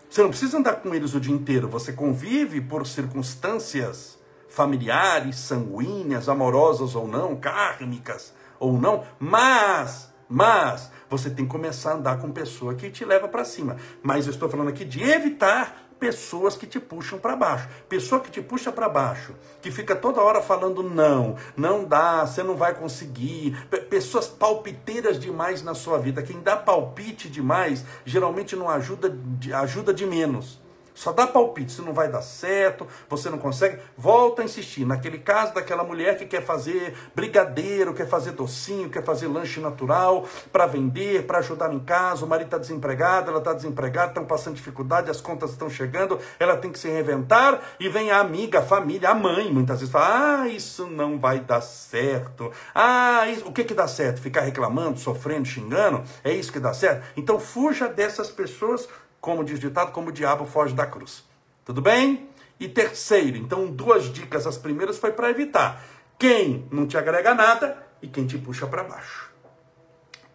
Você 0.09 0.23
não 0.23 0.29
precisa 0.29 0.57
andar 0.57 0.77
com 0.77 0.95
eles 0.95 1.13
o 1.13 1.19
dia 1.19 1.33
inteiro, 1.33 1.67
você 1.67 1.93
convive 1.93 2.59
por 2.59 2.87
circunstâncias 2.87 4.17
familiares, 4.47 5.37
sanguíneas, 5.37 6.27
amorosas 6.27 6.95
ou 6.95 7.07
não, 7.07 7.35
kármicas 7.35 8.33
ou 8.59 8.73
não, 8.73 9.03
mas 9.19 10.09
mas 10.29 10.91
você 11.09 11.29
tem 11.29 11.45
que 11.45 11.51
começar 11.51 11.91
a 11.91 11.95
andar 11.95 12.19
com 12.19 12.31
pessoa 12.31 12.75
que 12.75 12.91
te 12.91 13.03
leva 13.03 13.27
para 13.27 13.43
cima. 13.43 13.77
Mas 14.03 14.27
eu 14.27 14.31
estou 14.31 14.47
falando 14.47 14.69
aqui 14.69 14.85
de 14.85 15.01
evitar 15.01 15.89
pessoas 15.99 16.55
que 16.55 16.65
te 16.65 16.79
puxam 16.79 17.19
para 17.19 17.35
baixo. 17.35 17.67
Pessoa 17.89 18.21
que 18.21 18.31
te 18.31 18.41
puxa 18.41 18.71
para 18.71 18.87
baixo, 18.87 19.35
que 19.61 19.69
fica 19.69 19.95
toda 19.95 20.21
hora 20.21 20.41
falando 20.41 20.81
não, 20.81 21.35
não 21.57 21.83
dá, 21.83 22.25
você 22.25 22.41
não 22.41 22.55
vai 22.55 22.73
conseguir. 22.73 23.57
pessoas 23.89 24.27
palpiteiras 24.27 25.19
demais 25.19 25.61
na 25.61 25.73
sua 25.73 25.97
vida. 25.97 26.23
Quem 26.23 26.39
dá 26.41 26.55
palpite 26.55 27.27
demais, 27.27 27.83
geralmente 28.05 28.55
não 28.55 28.69
ajuda, 28.69 29.13
ajuda 29.55 29.93
de 29.93 30.05
menos. 30.05 30.59
Só 30.99 31.13
dá 31.13 31.25
palpite, 31.25 31.71
se 31.71 31.81
não 31.81 31.93
vai 31.93 32.09
dar 32.09 32.21
certo, 32.21 32.85
você 33.07 33.29
não 33.29 33.37
consegue, 33.37 33.79
volta 33.97 34.41
a 34.41 34.45
insistir. 34.45 34.85
Naquele 34.85 35.17
caso 35.17 35.53
daquela 35.53 35.81
mulher 35.81 36.17
que 36.17 36.25
quer 36.25 36.43
fazer 36.43 36.93
brigadeiro, 37.15 37.93
quer 37.93 38.05
fazer 38.05 38.31
docinho, 38.31 38.89
quer 38.89 39.01
fazer 39.01 39.27
lanche 39.27 39.61
natural 39.61 40.27
para 40.51 40.65
vender, 40.65 41.25
para 41.25 41.37
ajudar 41.37 41.73
em 41.73 41.79
casa, 41.79 42.25
o 42.25 42.27
marido 42.27 42.47
está 42.47 42.57
desempregado, 42.57 43.29
ela 43.29 43.39
está 43.39 43.53
desempregada, 43.53 44.09
estão 44.09 44.25
passando 44.25 44.55
dificuldade, 44.55 45.09
as 45.09 45.21
contas 45.21 45.51
estão 45.51 45.69
chegando, 45.69 46.19
ela 46.37 46.57
tem 46.57 46.69
que 46.69 46.77
se 46.77 46.89
reinventar 46.89 47.61
e 47.79 47.87
vem 47.87 48.11
a 48.11 48.19
amiga, 48.19 48.59
a 48.59 48.63
família, 48.63 49.11
a 49.11 49.15
mãe, 49.15 49.49
muitas 49.49 49.79
vezes 49.79 49.93
fala: 49.93 50.41
"Ah, 50.41 50.49
isso 50.49 50.85
não 50.85 51.17
vai 51.17 51.39
dar 51.39 51.61
certo". 51.61 52.51
Ah, 52.75 53.25
isso... 53.29 53.47
o 53.47 53.53
que 53.53 53.63
que 53.63 53.73
dá 53.73 53.87
certo? 53.87 54.19
Ficar 54.19 54.41
reclamando, 54.41 54.99
sofrendo, 54.99 55.47
xingando? 55.47 56.03
É 56.25 56.33
isso 56.33 56.51
que 56.51 56.59
dá 56.59 56.73
certo? 56.73 57.05
Então 57.15 57.39
fuja 57.39 57.87
dessas 57.87 58.29
pessoas 58.29 58.85
como 59.21 59.43
diz 59.43 59.57
o 59.57 59.61
ditado, 59.61 59.91
como 59.91 60.09
o 60.09 60.11
diabo 60.11 60.45
foge 60.45 60.73
da 60.73 60.85
cruz. 60.85 61.23
Tudo 61.65 61.81
bem? 61.81 62.29
E 62.59 62.67
terceiro, 62.67 63.37
então 63.37 63.67
duas 63.67 64.11
dicas. 64.11 64.45
As 64.45 64.57
primeiras 64.57 64.97
foi 64.97 65.11
para 65.11 65.29
evitar 65.29 65.83
quem 66.17 66.67
não 66.71 66.85
te 66.85 66.97
agrega 66.97 67.33
nada 67.33 67.87
e 68.01 68.07
quem 68.07 68.27
te 68.27 68.37
puxa 68.37 68.67
para 68.67 68.83
baixo. 68.83 69.31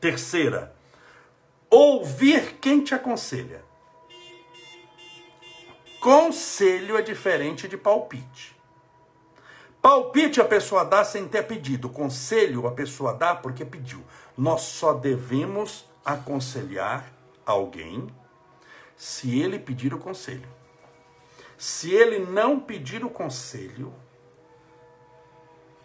Terceira, 0.01 0.75
ouvir 1.69 2.59
quem 2.61 2.83
te 2.83 2.95
aconselha. 2.95 3.63
Conselho 6.01 6.99
é 6.99 7.03
diferente 7.03 7.67
de 7.67 7.77
palpite. 7.77 8.55
Palpite 9.81 10.41
a 10.41 10.45
pessoa 10.45 10.85
dá 10.85 11.05
sem 11.05 11.27
ter 11.29 11.43
pedido. 11.43 11.89
Conselho 11.89 12.67
a 12.67 12.73
pessoa 12.73 13.13
dá 13.13 13.35
porque 13.35 13.65
pediu. 13.65 14.03
Nós 14.37 14.63
só 14.63 14.95
devemos 14.95 15.85
aconselhar 16.05 17.11
alguém 17.45 18.07
se 18.97 19.41
ele 19.41 19.59
pedir 19.59 19.93
o 19.95 19.99
conselho. 19.99 20.49
Se 21.57 21.93
ele 21.93 22.19
não 22.19 22.59
pedir 22.59 23.05
o 23.05 23.11
conselho, 23.11 23.93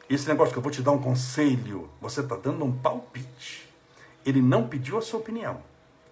esse 0.10 0.28
negócio 0.28 0.52
que 0.52 0.58
eu 0.58 0.64
vou 0.64 0.72
te 0.72 0.82
dar 0.82 0.92
um 0.92 1.02
conselho, 1.02 1.90
você 2.02 2.22
está 2.22 2.36
dando 2.36 2.66
um 2.66 2.72
palpite. 2.72 3.70
Ele 4.26 4.42
não 4.42 4.68
pediu 4.68 4.98
a 4.98 5.02
sua 5.02 5.20
opinião. 5.20 5.62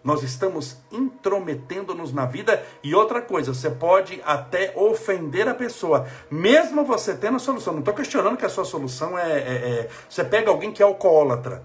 Nós 0.04 0.24
estamos 0.24 0.78
intrometendo-nos 0.92 2.14
na 2.14 2.26
vida 2.26 2.64
e 2.84 2.94
outra 2.94 3.22
coisa, 3.22 3.54
você 3.54 3.70
pode 3.70 4.22
até 4.24 4.72
ofender 4.76 5.48
a 5.48 5.54
pessoa, 5.54 6.08
mesmo 6.32 6.86
você 6.86 7.16
tendo 7.16 7.38
a 7.38 7.40
solução. 7.40 7.74
Não 7.74 7.80
estou 7.80 7.94
questionando 7.94 8.38
que 8.38 8.46
a 8.46 8.50
sua 8.50 8.64
solução 8.64 9.18
é, 9.18 9.32
é, 9.32 9.80
é. 9.82 9.90
Você 10.08 10.24
pega 10.24 10.50
alguém 10.50 10.72
que 10.72 10.82
é 10.82 10.86
alcoólatra. 10.86 11.64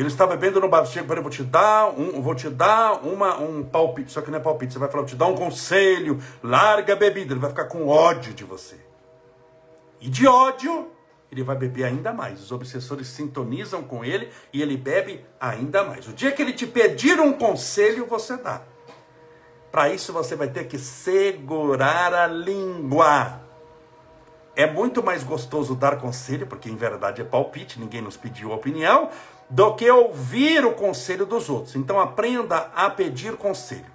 Ele 0.00 0.08
está 0.08 0.26
bebendo 0.26 0.58
no 0.58 0.66
bar. 0.66 0.86
Chega 0.86 1.04
para 1.04 1.16
ele, 1.16 1.22
vou 1.22 1.30
te 1.30 1.42
dar 1.42 1.90
um, 1.90 2.22
vou 2.22 2.34
te 2.34 2.48
dar 2.48 3.04
uma, 3.06 3.38
um 3.38 3.62
palpite. 3.62 4.10
Só 4.10 4.22
que 4.22 4.30
não 4.30 4.38
é 4.38 4.40
palpite. 4.40 4.72
Você 4.72 4.78
vai 4.78 4.88
falar, 4.88 5.02
vou 5.02 5.10
te 5.10 5.14
dar 5.14 5.26
um 5.26 5.34
conselho. 5.34 6.18
Larga 6.42 6.94
a 6.94 6.96
bebida. 6.96 7.34
Ele 7.34 7.40
vai 7.40 7.50
ficar 7.50 7.66
com 7.66 7.86
ódio 7.86 8.32
de 8.32 8.42
você. 8.42 8.76
E 10.00 10.08
de 10.08 10.26
ódio, 10.26 10.90
ele 11.30 11.42
vai 11.42 11.54
beber 11.54 11.84
ainda 11.84 12.14
mais. 12.14 12.40
Os 12.40 12.50
obsessores 12.50 13.08
sintonizam 13.08 13.82
com 13.82 14.02
ele 14.02 14.30
e 14.54 14.62
ele 14.62 14.74
bebe 14.74 15.22
ainda 15.38 15.84
mais. 15.84 16.08
O 16.08 16.14
dia 16.14 16.32
que 16.32 16.40
ele 16.40 16.54
te 16.54 16.66
pedir 16.66 17.20
um 17.20 17.34
conselho, 17.34 18.06
você 18.06 18.38
dá. 18.38 18.62
Para 19.70 19.90
isso 19.90 20.14
você 20.14 20.34
vai 20.34 20.48
ter 20.48 20.64
que 20.64 20.78
segurar 20.78 22.14
a 22.14 22.26
língua. 22.26 23.42
É 24.56 24.66
muito 24.66 25.02
mais 25.02 25.22
gostoso 25.22 25.74
dar 25.74 25.98
conselho, 25.98 26.46
porque 26.46 26.70
em 26.70 26.76
verdade 26.76 27.20
é 27.20 27.24
palpite, 27.24 27.78
ninguém 27.78 28.00
nos 28.00 28.16
pediu 28.16 28.50
opinião 28.50 29.10
do 29.50 29.74
que 29.74 29.90
ouvir 29.90 30.64
o 30.64 30.72
conselho 30.72 31.26
dos 31.26 31.50
outros. 31.50 31.74
Então 31.74 32.00
aprenda 32.00 32.70
a 32.74 32.88
pedir 32.88 33.36
conselho. 33.36 33.90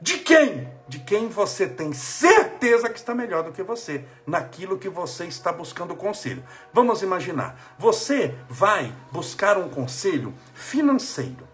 De 0.00 0.18
quem? 0.18 0.68
De 0.86 0.98
quem 0.98 1.28
você 1.28 1.66
tem 1.66 1.92
certeza 1.92 2.88
que 2.88 2.98
está 2.98 3.14
melhor 3.14 3.42
do 3.42 3.52
que 3.52 3.62
você, 3.62 4.04
naquilo 4.26 4.78
que 4.78 4.88
você 4.88 5.24
está 5.24 5.50
buscando 5.50 5.96
conselho. 5.96 6.44
Vamos 6.72 7.02
imaginar, 7.02 7.74
você 7.78 8.34
vai 8.48 8.92
buscar 9.10 9.56
um 9.56 9.68
conselho 9.68 10.32
financeiro. 10.52 11.48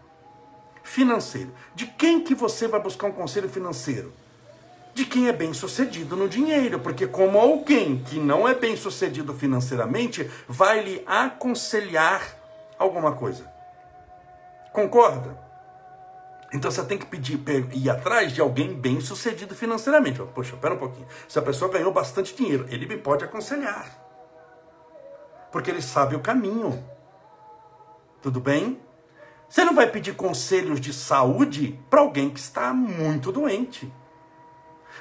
Financeiro. 0.83 1.53
De 1.75 1.87
quem 1.87 2.21
que 2.25 2.35
você 2.35 2.67
vai 2.67 2.81
buscar 2.81 3.07
um 3.07 3.13
conselho 3.13 3.49
financeiro? 3.49 4.13
De 4.93 5.05
quem 5.05 5.29
é 5.29 5.33
bem 5.33 5.55
sucedido 5.55 6.17
no 6.17 6.29
dinheiro, 6.29 6.81
porque 6.81 7.07
como 7.07 7.39
alguém 7.39 8.03
que 8.03 8.19
não 8.19 8.49
é 8.49 8.55
bem 8.55 8.77
sucedido 8.77 9.33
financeiramente 9.33 10.29
vai 10.49 10.83
lhe 10.83 11.03
aconselhar 11.07 12.40
alguma 12.81 13.13
coisa. 13.13 13.45
Concorda? 14.73 15.39
Então 16.53 16.71
você 16.71 16.83
tem 16.85 16.99
que 16.99 17.07
pedir, 17.07 17.41
ir 17.73 17.91
atrás 17.91 18.33
de 18.33 18.41
alguém 18.41 18.75
bem 18.75 19.01
sucedido 19.01 19.55
financeiramente. 19.55 20.21
Poxa, 20.35 20.55
espera 20.55 20.75
um 20.75 20.79
pouquinho. 20.79 21.07
Se 21.29 21.39
a 21.39 21.43
pessoa 21.43 21.71
ganhou 21.71 21.93
bastante 21.93 22.35
dinheiro, 22.35 22.67
ele 22.69 22.87
me 22.87 22.97
pode 22.97 23.25
aconselhar. 23.25 23.87
Porque 25.53 25.71
ele 25.71 25.83
sabe 25.83 26.17
o 26.17 26.21
caminho. 26.21 26.83
Tudo 28.23 28.41
bem? 28.41 28.81
Você 29.49 29.65
não 29.65 29.75
vai 29.75 29.89
pedir 29.89 30.15
conselhos 30.15 30.81
de 30.81 30.93
saúde 30.93 31.79
para 31.89 32.01
alguém 32.01 32.31
que 32.31 32.41
está 32.41 32.73
muito 32.73 33.31
doente. 33.31 33.93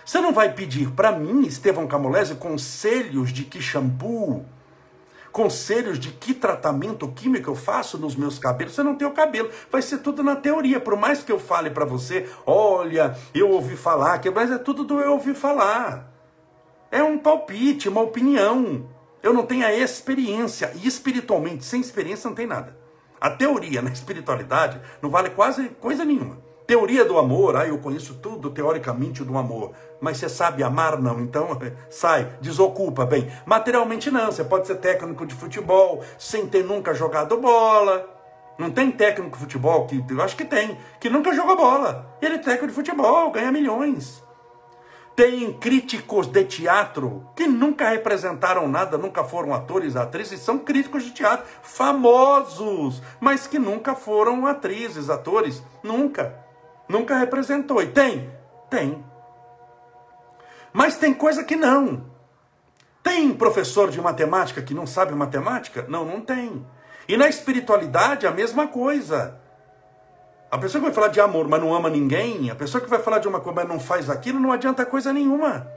Você 0.06 0.20
não 0.20 0.34
vai 0.34 0.54
pedir 0.54 0.92
para 0.92 1.12
mim, 1.12 1.44
Estevão 1.44 1.88
Camolese, 1.88 2.36
conselhos 2.36 3.32
de 3.32 3.44
que 3.44 3.62
shampoo, 3.62 4.46
conselhos 5.32 6.00
de 6.00 6.12
que 6.12 6.34
tratamento 6.34 7.08
químico 7.08 7.50
eu 7.50 7.56
faço 7.56 7.98
nos 7.98 8.16
meus 8.16 8.40
cabelos, 8.40 8.74
você 8.74 8.84
não 8.84 8.96
tem 8.96 9.08
o 9.08 9.12
cabelo. 9.12 9.50
Vai 9.72 9.82
ser 9.82 10.00
tudo 10.00 10.24
na 10.24 10.36
teoria. 10.36 10.80
Por 10.80 10.96
mais 10.96 11.24
que 11.24 11.32
eu 11.32 11.40
fale 11.40 11.70
para 11.70 11.86
você, 11.86 12.30
olha, 12.46 13.18
eu 13.34 13.50
ouvi 13.50 13.76
falar, 13.76 14.20
que 14.20 14.30
mas 14.30 14.52
é 14.52 14.58
tudo 14.58 14.84
do 14.84 15.00
eu 15.00 15.14
ouvi 15.14 15.34
falar. 15.34 16.12
É 16.92 17.04
um 17.04 17.18
palpite, 17.18 17.88
uma 17.88 18.02
opinião. 18.02 18.90
Eu 19.22 19.34
não 19.34 19.46
tenho 19.46 19.66
a 19.66 19.74
experiência. 19.74 20.72
E 20.76 20.88
espiritualmente, 20.88 21.64
sem 21.64 21.82
experiência, 21.82 22.28
não 22.28 22.36
tem 22.36 22.48
nada. 22.48 22.78
A 23.22 23.30
teoria 23.30 23.82
na 23.82 23.92
espiritualidade 23.92 24.80
não 25.02 25.10
vale 25.10 25.30
quase 25.30 25.70
coisa 25.70 26.06
nenhuma. 26.06 26.49
Teoria 26.70 27.04
do 27.04 27.18
amor, 27.18 27.56
ah, 27.56 27.66
eu 27.66 27.80
conheço 27.80 28.14
tudo 28.22 28.52
teoricamente 28.52 29.24
do 29.24 29.36
amor, 29.36 29.72
mas 30.00 30.18
você 30.18 30.30
sabe 30.30 30.62
amar 30.62 31.02
não, 31.02 31.20
então 31.20 31.58
sai, 31.90 32.38
desocupa, 32.40 33.08
bem. 33.08 33.28
Materialmente 33.44 34.12
não, 34.12 34.28
você 34.28 34.44
pode 34.44 34.68
ser 34.68 34.76
técnico 34.76 35.26
de 35.26 35.34
futebol 35.34 36.04
sem 36.20 36.46
ter 36.46 36.64
nunca 36.64 36.94
jogado 36.94 37.38
bola. 37.38 38.08
Não 38.56 38.70
tem 38.70 38.92
técnico 38.92 39.32
de 39.32 39.42
futebol 39.42 39.88
que 39.88 40.04
eu 40.08 40.22
acho 40.22 40.36
que 40.36 40.46
tem, 40.46 40.78
que 41.00 41.10
nunca 41.10 41.34
jogou 41.34 41.58
bola. 41.58 42.16
Ele 42.22 42.36
é 42.36 42.38
técnico 42.38 42.68
de 42.68 42.74
futebol, 42.74 43.32
ganha 43.32 43.52
milhões. 43.52 44.24
Tem 45.16 45.52
críticos 45.54 46.28
de 46.28 46.44
teatro 46.44 47.28
que 47.36 47.48
nunca 47.48 47.90
representaram 47.90 48.68
nada, 48.68 48.96
nunca 48.96 49.24
foram 49.24 49.56
atores, 49.56 49.96
atrizes, 49.96 50.42
são 50.42 50.60
críticos 50.60 51.04
de 51.04 51.14
teatro 51.14 51.48
famosos, 51.64 53.02
mas 53.20 53.48
que 53.48 53.58
nunca 53.58 53.96
foram 53.96 54.46
atrizes, 54.46 55.10
atores, 55.10 55.64
nunca. 55.82 56.48
Nunca 56.90 57.18
representou. 57.18 57.82
E 57.84 57.88
tem? 57.88 58.30
Tem. 58.70 59.06
Mas 60.74 60.98
tem 60.98 61.14
coisa 61.14 61.44
que 61.44 61.56
não. 61.56 62.10
Tem 63.04 63.32
professor 63.34 63.90
de 63.90 64.02
matemática 64.02 64.62
que 64.62 64.74
não 64.74 64.88
sabe 64.88 65.14
matemática? 65.14 65.86
Não, 65.88 66.04
não 66.04 66.20
tem. 66.20 66.66
E 67.08 67.16
na 67.16 67.30
espiritualidade 67.30 68.28
a 68.28 68.32
mesma 68.32 68.68
coisa. 68.68 69.40
A 70.52 70.58
pessoa 70.58 70.82
que 70.82 70.88
vai 70.88 70.94
falar 70.94 71.10
de 71.10 71.22
amor, 71.22 71.48
mas 71.48 71.62
não 71.62 71.74
ama 71.74 71.90
ninguém, 71.90 72.50
a 72.50 72.56
pessoa 72.56 72.84
que 72.84 72.90
vai 72.90 73.00
falar 73.00 73.20
de 73.20 73.28
uma 73.28 73.40
coisa, 73.40 73.62
mas 73.62 73.70
não 73.70 73.80
faz 73.80 74.10
aquilo, 74.10 74.40
não 74.40 74.52
adianta 74.52 74.84
coisa 74.86 75.14
nenhuma. 75.14 75.68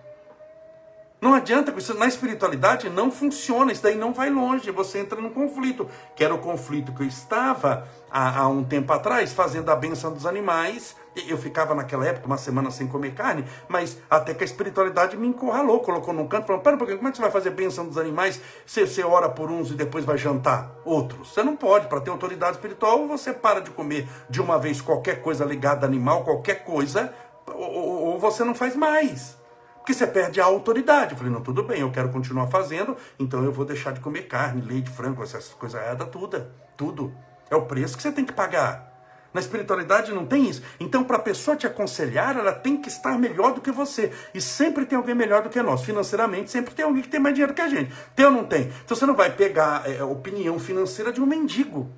Não 1.22 1.34
adianta, 1.34 1.72
na 1.96 2.06
espiritualidade 2.08 2.90
não 2.90 3.08
funciona, 3.08 3.70
isso 3.70 3.80
daí 3.80 3.94
não 3.94 4.12
vai 4.12 4.28
longe, 4.28 4.72
você 4.72 4.98
entra 4.98 5.20
num 5.20 5.30
conflito, 5.30 5.88
que 6.16 6.24
era 6.24 6.34
o 6.34 6.38
conflito 6.38 6.92
que 6.92 7.04
eu 7.04 7.06
estava 7.06 7.86
há, 8.10 8.40
há 8.40 8.48
um 8.48 8.64
tempo 8.64 8.92
atrás, 8.92 9.32
fazendo 9.32 9.70
a 9.70 9.76
benção 9.76 10.12
dos 10.12 10.26
animais, 10.26 10.96
eu 11.28 11.38
ficava 11.38 11.76
naquela 11.76 12.04
época 12.04 12.26
uma 12.26 12.36
semana 12.36 12.72
sem 12.72 12.88
comer 12.88 13.14
carne, 13.14 13.44
mas 13.68 13.98
até 14.10 14.34
que 14.34 14.42
a 14.42 14.44
espiritualidade 14.44 15.16
me 15.16 15.28
encurralou, 15.28 15.78
colocou 15.78 16.12
num 16.12 16.26
canto, 16.26 16.48
falou, 16.48 16.60
pera 16.60 16.76
pouquinho, 16.76 16.98
como 16.98 17.08
é 17.08 17.12
que 17.12 17.18
você 17.18 17.22
vai 17.22 17.30
fazer 17.30 17.50
benção 17.50 17.86
dos 17.86 17.96
animais 17.96 18.40
se 18.66 18.84
você 18.84 19.04
ora 19.04 19.28
por 19.28 19.48
uns 19.48 19.70
e 19.70 19.74
depois 19.74 20.04
vai 20.04 20.18
jantar 20.18 20.72
outros? 20.84 21.32
Você 21.32 21.44
não 21.44 21.54
pode, 21.54 21.86
para 21.86 22.00
ter 22.00 22.10
autoridade 22.10 22.56
espiritual, 22.56 23.06
você 23.06 23.32
para 23.32 23.60
de 23.60 23.70
comer 23.70 24.08
de 24.28 24.42
uma 24.42 24.58
vez 24.58 24.80
qualquer 24.80 25.22
coisa 25.22 25.44
ligada 25.44 25.86
a 25.86 25.88
animal, 25.88 26.24
qualquer 26.24 26.64
coisa, 26.64 27.14
ou, 27.46 28.06
ou 28.06 28.18
você 28.18 28.42
não 28.42 28.56
faz 28.56 28.74
mais. 28.74 29.40
Porque 29.82 29.92
você 29.94 30.06
perde 30.06 30.40
a 30.40 30.44
autoridade. 30.44 31.10
Eu 31.10 31.18
falei, 31.18 31.32
não, 31.32 31.40
tudo 31.40 31.64
bem, 31.64 31.80
eu 31.80 31.90
quero 31.90 32.08
continuar 32.08 32.46
fazendo, 32.46 32.96
então 33.18 33.44
eu 33.44 33.50
vou 33.50 33.64
deixar 33.64 33.92
de 33.92 33.98
comer 33.98 34.22
carne, 34.28 34.62
leite, 34.62 34.88
frango, 34.88 35.24
essas 35.24 35.48
coisas 35.48 35.80
erradas, 35.80 36.08
tudo. 36.08 36.46
Tudo. 36.76 37.12
É 37.50 37.56
o 37.56 37.62
preço 37.62 37.96
que 37.96 38.02
você 38.02 38.12
tem 38.12 38.24
que 38.24 38.32
pagar. 38.32 38.92
Na 39.34 39.40
espiritualidade 39.40 40.12
não 40.12 40.24
tem 40.24 40.48
isso. 40.48 40.62
Então, 40.78 41.02
para 41.02 41.16
a 41.16 41.20
pessoa 41.20 41.56
te 41.56 41.66
aconselhar, 41.66 42.38
ela 42.38 42.52
tem 42.52 42.76
que 42.76 42.88
estar 42.88 43.18
melhor 43.18 43.54
do 43.54 43.60
que 43.60 43.72
você. 43.72 44.12
E 44.32 44.40
sempre 44.40 44.86
tem 44.86 44.96
alguém 44.96 45.16
melhor 45.16 45.42
do 45.42 45.50
que 45.50 45.60
nós. 45.60 45.82
Financeiramente, 45.82 46.50
sempre 46.50 46.74
tem 46.74 46.84
alguém 46.84 47.02
que 47.02 47.08
tem 47.08 47.18
mais 47.18 47.34
dinheiro 47.34 47.52
que 47.52 47.62
a 47.62 47.68
gente. 47.68 47.92
Tem 48.14 48.24
ou 48.24 48.30
não 48.30 48.44
tem? 48.44 48.70
Então, 48.84 48.96
você 48.96 49.04
não 49.04 49.16
vai 49.16 49.30
pegar 49.34 49.90
é, 49.90 50.04
opinião 50.04 50.60
financeira 50.60 51.12
de 51.12 51.20
um 51.20 51.26
mendigo. 51.26 51.90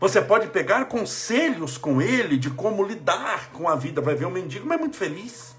Você 0.00 0.20
pode 0.20 0.48
pegar 0.48 0.86
conselhos 0.86 1.78
com 1.78 2.02
ele 2.02 2.36
de 2.36 2.50
como 2.50 2.82
lidar 2.82 3.50
com 3.52 3.68
a 3.68 3.76
vida. 3.76 4.00
Vai 4.00 4.16
ver 4.16 4.26
um 4.26 4.30
mendigo, 4.30 4.66
mas 4.66 4.78
é 4.78 4.80
muito 4.80 4.96
feliz. 4.96 5.53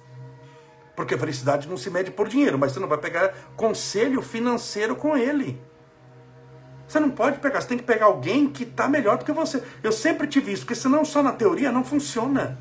Porque 0.96 1.16
a 1.16 1.18
felicidade 1.18 1.68
não 1.68 1.78
se 1.78 1.90
mede 1.90 2.12
por 2.12 2.28
dinheiro, 2.28 2.58
mas 2.58 2.72
você 2.72 2.80
não 2.80 2.88
vai 2.88 2.98
pegar 2.98 3.34
conselho 3.56 4.22
financeiro 4.22 4.96
com 4.96 5.18
ele. 5.18 5.62
Você 6.88 7.00
não 7.00 7.10
pode 7.10 7.40
pegar, 7.40 7.62
você 7.62 7.68
tem 7.68 7.78
que 7.78 7.84
pegar 7.84 8.06
alguém 8.06 8.48
que 8.48 8.64
está 8.64 8.88
melhor 8.88 9.18
do 9.18 9.26
que 9.26 9.32
você. 9.32 9.62
Eu 9.84 9.92
sempre 9.92 10.28
tive 10.28 10.52
isso, 10.52 10.62
porque 10.64 10.76
senão 10.76 11.04
só 11.04 11.22
na 11.22 11.32
teoria 11.32 11.72
não 11.72 11.84
funciona. 11.84 12.58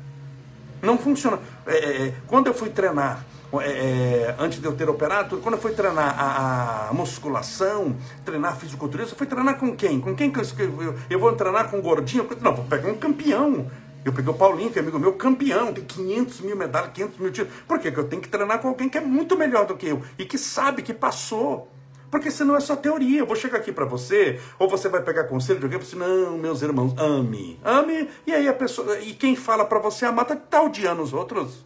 Não 0.81 0.97
funciona. 0.97 1.39
É, 1.65 1.75
é, 1.75 2.07
é 2.07 2.13
quando 2.27 2.47
eu 2.47 2.53
fui 2.53 2.69
treinar, 2.69 3.23
é, 3.53 3.67
é, 3.67 4.35
antes 4.39 4.59
de 4.59 4.65
eu 4.65 4.75
ter 4.75 4.89
operado, 4.89 5.37
quando 5.37 5.55
eu 5.55 5.61
fui 5.61 5.71
treinar 5.71 6.15
a, 6.19 6.89
a 6.89 6.93
musculação, 6.93 7.95
treinar 8.25 8.57
fisiculturismo, 8.57 9.13
eu 9.13 9.17
fui 9.17 9.27
treinar 9.27 9.57
com 9.57 9.75
quem? 9.75 10.01
Com 10.01 10.15
quem 10.15 10.31
que 10.31 10.39
eu, 10.39 10.81
eu, 10.81 10.95
eu 11.09 11.19
vou 11.19 11.33
treinar 11.33 11.69
com 11.69 11.77
um 11.77 11.81
gordinho? 11.81 12.27
Não, 12.41 12.55
vou 12.55 12.65
pegar 12.65 12.89
um 12.89 12.97
campeão. 12.97 13.69
Eu 14.05 14.13
peguei 14.13 14.31
o 14.31 14.37
Paulinho, 14.37 14.69
que 14.69 14.77
é 14.77 14.83
amigo 14.83 14.99
meu, 14.99 15.13
campeão, 15.13 15.73
tem 15.73 15.83
500 15.83 16.41
mil 16.41 16.55
medalhas, 16.55 16.91
500 16.93 17.17
mil 17.17 17.31
títulos. 17.31 17.59
Por 17.67 17.79
quê? 17.79 17.89
Porque 17.89 17.99
eu 18.01 18.07
tenho 18.07 18.21
que 18.21 18.29
treinar 18.29 18.59
com 18.59 18.67
alguém 18.67 18.87
que 18.87 18.99
é 18.99 19.01
muito 19.01 19.35
melhor 19.35 19.65
do 19.65 19.75
que 19.75 19.87
eu 19.87 19.99
e 20.19 20.25
que 20.25 20.37
sabe, 20.37 20.83
que 20.83 20.93
passou. 20.93 21.67
Porque 22.11 22.29
senão 22.29 22.55
é 22.55 22.59
só 22.59 22.75
teoria. 22.75 23.21
Eu 23.21 23.25
vou 23.25 23.35
chegar 23.35 23.57
aqui 23.57 23.71
para 23.71 23.83
você, 23.83 24.39
ou 24.59 24.69
você 24.69 24.87
vai 24.87 25.01
pegar 25.01 25.23
conselho 25.23 25.57
de 25.57 25.65
alguém 25.65 25.79
e 25.79 25.81
assim: 25.81 25.95
não, 25.95 26.37
meus 26.37 26.61
irmãos, 26.61 26.93
ame. 26.99 27.59
Ame. 27.63 28.07
E 28.27 28.31
aí 28.31 28.47
a 28.47 28.53
pessoa. 28.53 28.99
E 28.99 29.15
quem 29.15 29.35
fala 29.35 29.65
para 29.65 29.79
você 29.79 30.05
amar 30.05 30.25
tá, 30.25 30.35
tá 30.35 30.61
odiando 30.61 31.01
os 31.01 31.11
outros. 31.11 31.65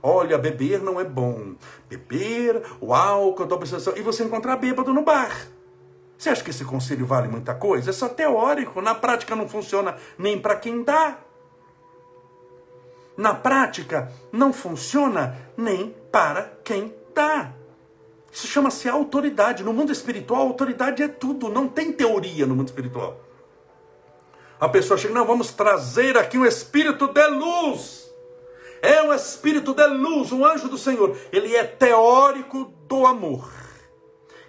Olha, 0.00 0.38
beber 0.38 0.80
não 0.80 1.00
é 1.00 1.04
bom. 1.04 1.54
Beber, 1.88 2.62
o 2.80 2.94
álcool, 2.94 3.48
a 3.50 3.54
obsessão. 3.56 3.94
E 3.96 4.00
você 4.00 4.22
encontrar 4.22 4.56
bêbado 4.56 4.94
no 4.94 5.02
bar. 5.02 5.48
Você 6.16 6.28
acha 6.28 6.44
que 6.44 6.50
esse 6.50 6.64
conselho 6.64 7.04
vale 7.04 7.26
muita 7.26 7.52
coisa? 7.52 7.90
É 7.90 7.92
só 7.92 8.08
teórico. 8.08 8.80
Na 8.80 8.94
prática 8.94 9.34
não 9.34 9.48
funciona 9.48 9.96
nem 10.16 10.38
para 10.38 10.54
quem 10.54 10.84
dá 10.84 11.18
na 13.20 13.34
prática 13.34 14.10
não 14.32 14.50
funciona 14.50 15.36
nem 15.54 15.94
para 16.10 16.58
quem 16.64 16.94
dá. 17.14 17.52
Isso 18.32 18.46
chama-se 18.46 18.88
autoridade. 18.88 19.62
No 19.62 19.74
mundo 19.74 19.92
espiritual, 19.92 20.42
autoridade 20.42 21.02
é 21.02 21.08
tudo, 21.08 21.50
não 21.50 21.68
tem 21.68 21.92
teoria 21.92 22.46
no 22.46 22.56
mundo 22.56 22.68
espiritual. 22.68 23.20
A 24.58 24.68
pessoa 24.70 24.96
chega, 24.96 25.12
não, 25.12 25.26
vamos 25.26 25.52
trazer 25.52 26.16
aqui 26.16 26.38
um 26.38 26.46
espírito 26.46 27.08
de 27.08 27.26
luz. 27.26 28.10
É 28.80 29.02
um 29.02 29.12
espírito 29.12 29.74
de 29.74 29.86
luz, 29.86 30.32
um 30.32 30.42
anjo 30.42 30.68
do 30.68 30.78
Senhor. 30.78 31.14
Ele 31.30 31.54
é 31.54 31.64
teórico 31.64 32.72
do 32.88 33.06
amor. 33.06 33.52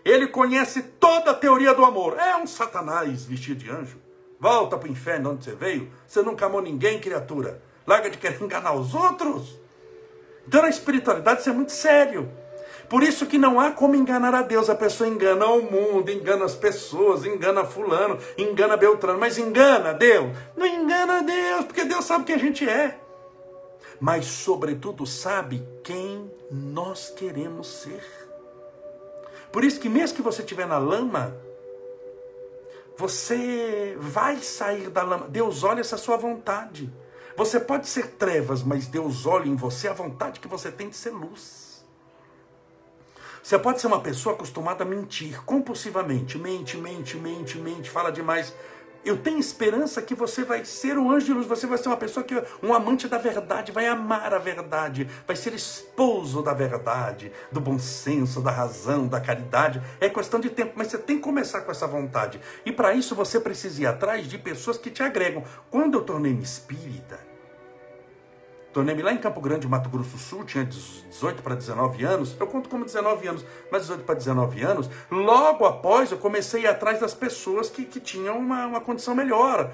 Ele 0.05 0.27
conhece 0.27 0.81
toda 0.81 1.31
a 1.31 1.35
teoria 1.35 1.73
do 1.73 1.83
amor. 1.83 2.17
É 2.17 2.37
um 2.37 2.47
satanás 2.47 3.25
vestido 3.25 3.65
de 3.65 3.69
anjo. 3.69 3.99
Volta 4.39 4.77
para 4.77 4.87
o 4.87 4.91
inferno 4.91 5.31
onde 5.31 5.43
você 5.43 5.55
veio. 5.55 5.91
Você 6.07 6.21
nunca 6.21 6.45
amou 6.45 6.61
ninguém, 6.61 7.01
criatura. 7.01 7.61
Larga 7.85 8.09
de 8.09 8.17
querer 8.17 8.41
enganar 8.41 8.73
os 8.73 8.93
outros. 8.93 9.59
Então, 10.47 10.61
na 10.61 10.69
espiritualidade, 10.69 11.41
isso 11.41 11.49
é 11.49 11.53
muito 11.53 11.71
sério. 11.71 12.31
Por 12.89 13.03
isso 13.03 13.25
que 13.25 13.37
não 13.37 13.59
há 13.59 13.71
como 13.71 13.95
enganar 13.95 14.35
a 14.35 14.41
Deus. 14.41 14.69
A 14.69 14.75
pessoa 14.75 15.09
engana 15.09 15.45
o 15.45 15.61
mundo, 15.61 16.11
engana 16.11 16.43
as 16.43 16.55
pessoas, 16.55 17.25
engana 17.25 17.63
fulano, 17.63 18.17
engana 18.37 18.75
Beltrano. 18.75 19.17
Mas 19.17 19.37
engana 19.37 19.93
Deus? 19.93 20.35
Não 20.57 20.65
engana 20.65 21.23
Deus, 21.23 21.65
porque 21.65 21.85
Deus 21.85 22.03
sabe 22.03 22.25
quem 22.25 22.35
a 22.35 22.39
gente 22.39 22.67
é. 22.67 22.99
Mas, 23.99 24.25
sobretudo, 24.25 25.05
sabe 25.05 25.65
quem 25.83 26.29
nós 26.51 27.09
queremos 27.09 27.67
ser. 27.67 28.03
Por 29.51 29.63
isso 29.63 29.79
que 29.79 29.87
mesmo 29.87 30.17
que 30.17 30.21
você 30.21 30.41
estiver 30.41 30.65
na 30.65 30.77
lama, 30.77 31.35
você 32.97 33.95
vai 33.99 34.37
sair 34.37 34.89
da 34.89 35.01
lama. 35.01 35.27
Deus 35.29 35.63
olha 35.63 35.81
essa 35.81 35.97
sua 35.97 36.17
vontade. 36.17 36.91
Você 37.41 37.59
pode 37.59 37.87
ser 37.87 38.05
trevas, 38.11 38.61
mas 38.61 38.85
Deus 38.85 39.25
olha 39.25 39.47
em 39.47 39.55
você 39.55 39.87
a 39.87 39.93
vontade 39.93 40.39
que 40.39 40.47
você 40.47 40.71
tem 40.71 40.89
de 40.89 40.95
ser 40.95 41.09
luz. 41.09 41.83
Você 43.41 43.57
pode 43.57 43.81
ser 43.81 43.87
uma 43.87 43.99
pessoa 43.99 44.35
acostumada 44.35 44.83
a 44.83 44.87
mentir 44.87 45.43
compulsivamente, 45.43 46.37
mente, 46.37 46.77
mente, 46.77 47.17
mente, 47.17 47.57
mente, 47.57 47.89
fala 47.89 48.11
demais. 48.11 48.53
Eu 49.03 49.17
tenho 49.17 49.39
esperança 49.39 50.03
que 50.03 50.13
você 50.13 50.43
vai 50.43 50.63
ser 50.63 50.99
um 50.99 51.09
anjo 51.09 51.25
de 51.25 51.33
luz, 51.33 51.47
você 51.47 51.65
vai 51.65 51.79
ser 51.79 51.87
uma 51.87 51.97
pessoa 51.97 52.23
que 52.23 52.35
um 52.61 52.75
amante 52.75 53.07
da 53.07 53.17
verdade, 53.17 53.71
vai 53.71 53.87
amar 53.87 54.35
a 54.35 54.37
verdade, 54.37 55.09
vai 55.25 55.35
ser 55.35 55.55
esposo 55.55 56.43
da 56.43 56.53
verdade, 56.53 57.31
do 57.51 57.59
bom 57.59 57.79
senso, 57.79 58.39
da 58.39 58.51
razão, 58.51 59.07
da 59.07 59.19
caridade. 59.19 59.81
É 59.99 60.07
questão 60.07 60.39
de 60.39 60.51
tempo, 60.51 60.73
mas 60.75 60.89
você 60.89 60.99
tem 60.99 61.15
que 61.15 61.23
começar 61.23 61.61
com 61.61 61.71
essa 61.71 61.87
vontade. 61.87 62.39
E 62.63 62.71
para 62.71 62.93
isso 62.93 63.15
você 63.15 63.39
precisa 63.39 63.81
ir 63.81 63.87
atrás 63.87 64.27
de 64.27 64.37
pessoas 64.37 64.77
que 64.77 64.91
te 64.91 65.01
agregam. 65.01 65.43
Quando 65.71 65.97
eu 65.97 66.03
tornei-me 66.03 66.43
espírita, 66.43 67.30
Tornei-me 68.73 69.01
lá 69.01 69.11
em 69.11 69.17
Campo 69.17 69.41
Grande, 69.41 69.67
Mato 69.67 69.89
Grosso 69.89 70.11
do 70.11 70.17
Sul, 70.17 70.45
tinha 70.45 70.63
18 70.63 71.43
para 71.43 71.55
19 71.55 72.03
anos. 72.05 72.35
Eu 72.39 72.47
conto 72.47 72.69
como 72.69 72.85
19 72.85 73.27
anos, 73.27 73.45
mas 73.69 73.81
18 73.81 74.03
para 74.05 74.15
19 74.15 74.61
anos. 74.61 74.89
Logo 75.09 75.65
após, 75.65 76.11
eu 76.11 76.17
comecei 76.17 76.61
a 76.61 76.63
ir 76.63 76.67
atrás 76.67 76.99
das 76.99 77.13
pessoas 77.13 77.69
que, 77.69 77.83
que 77.83 77.99
tinham 77.99 78.37
uma, 78.37 78.65
uma 78.67 78.79
condição 78.79 79.13
melhor. 79.13 79.71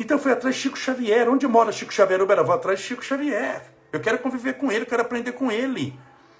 Então 0.00 0.16
eu 0.16 0.22
fui 0.22 0.32
atrás 0.32 0.56
de 0.56 0.62
Chico 0.62 0.78
Xavier. 0.78 1.28
Onde 1.28 1.46
mora 1.46 1.70
Chico 1.72 1.92
Xavier? 1.92 2.20
Eu 2.20 2.26
vou 2.26 2.54
atrás 2.54 2.78
de 2.78 2.86
Chico 2.86 3.04
Xavier. 3.04 3.62
Eu 3.92 4.00
quero 4.00 4.18
conviver 4.18 4.54
com 4.54 4.72
ele, 4.72 4.86
quero 4.86 5.02
aprender 5.02 5.32
com 5.32 5.52
ele. 5.52 5.96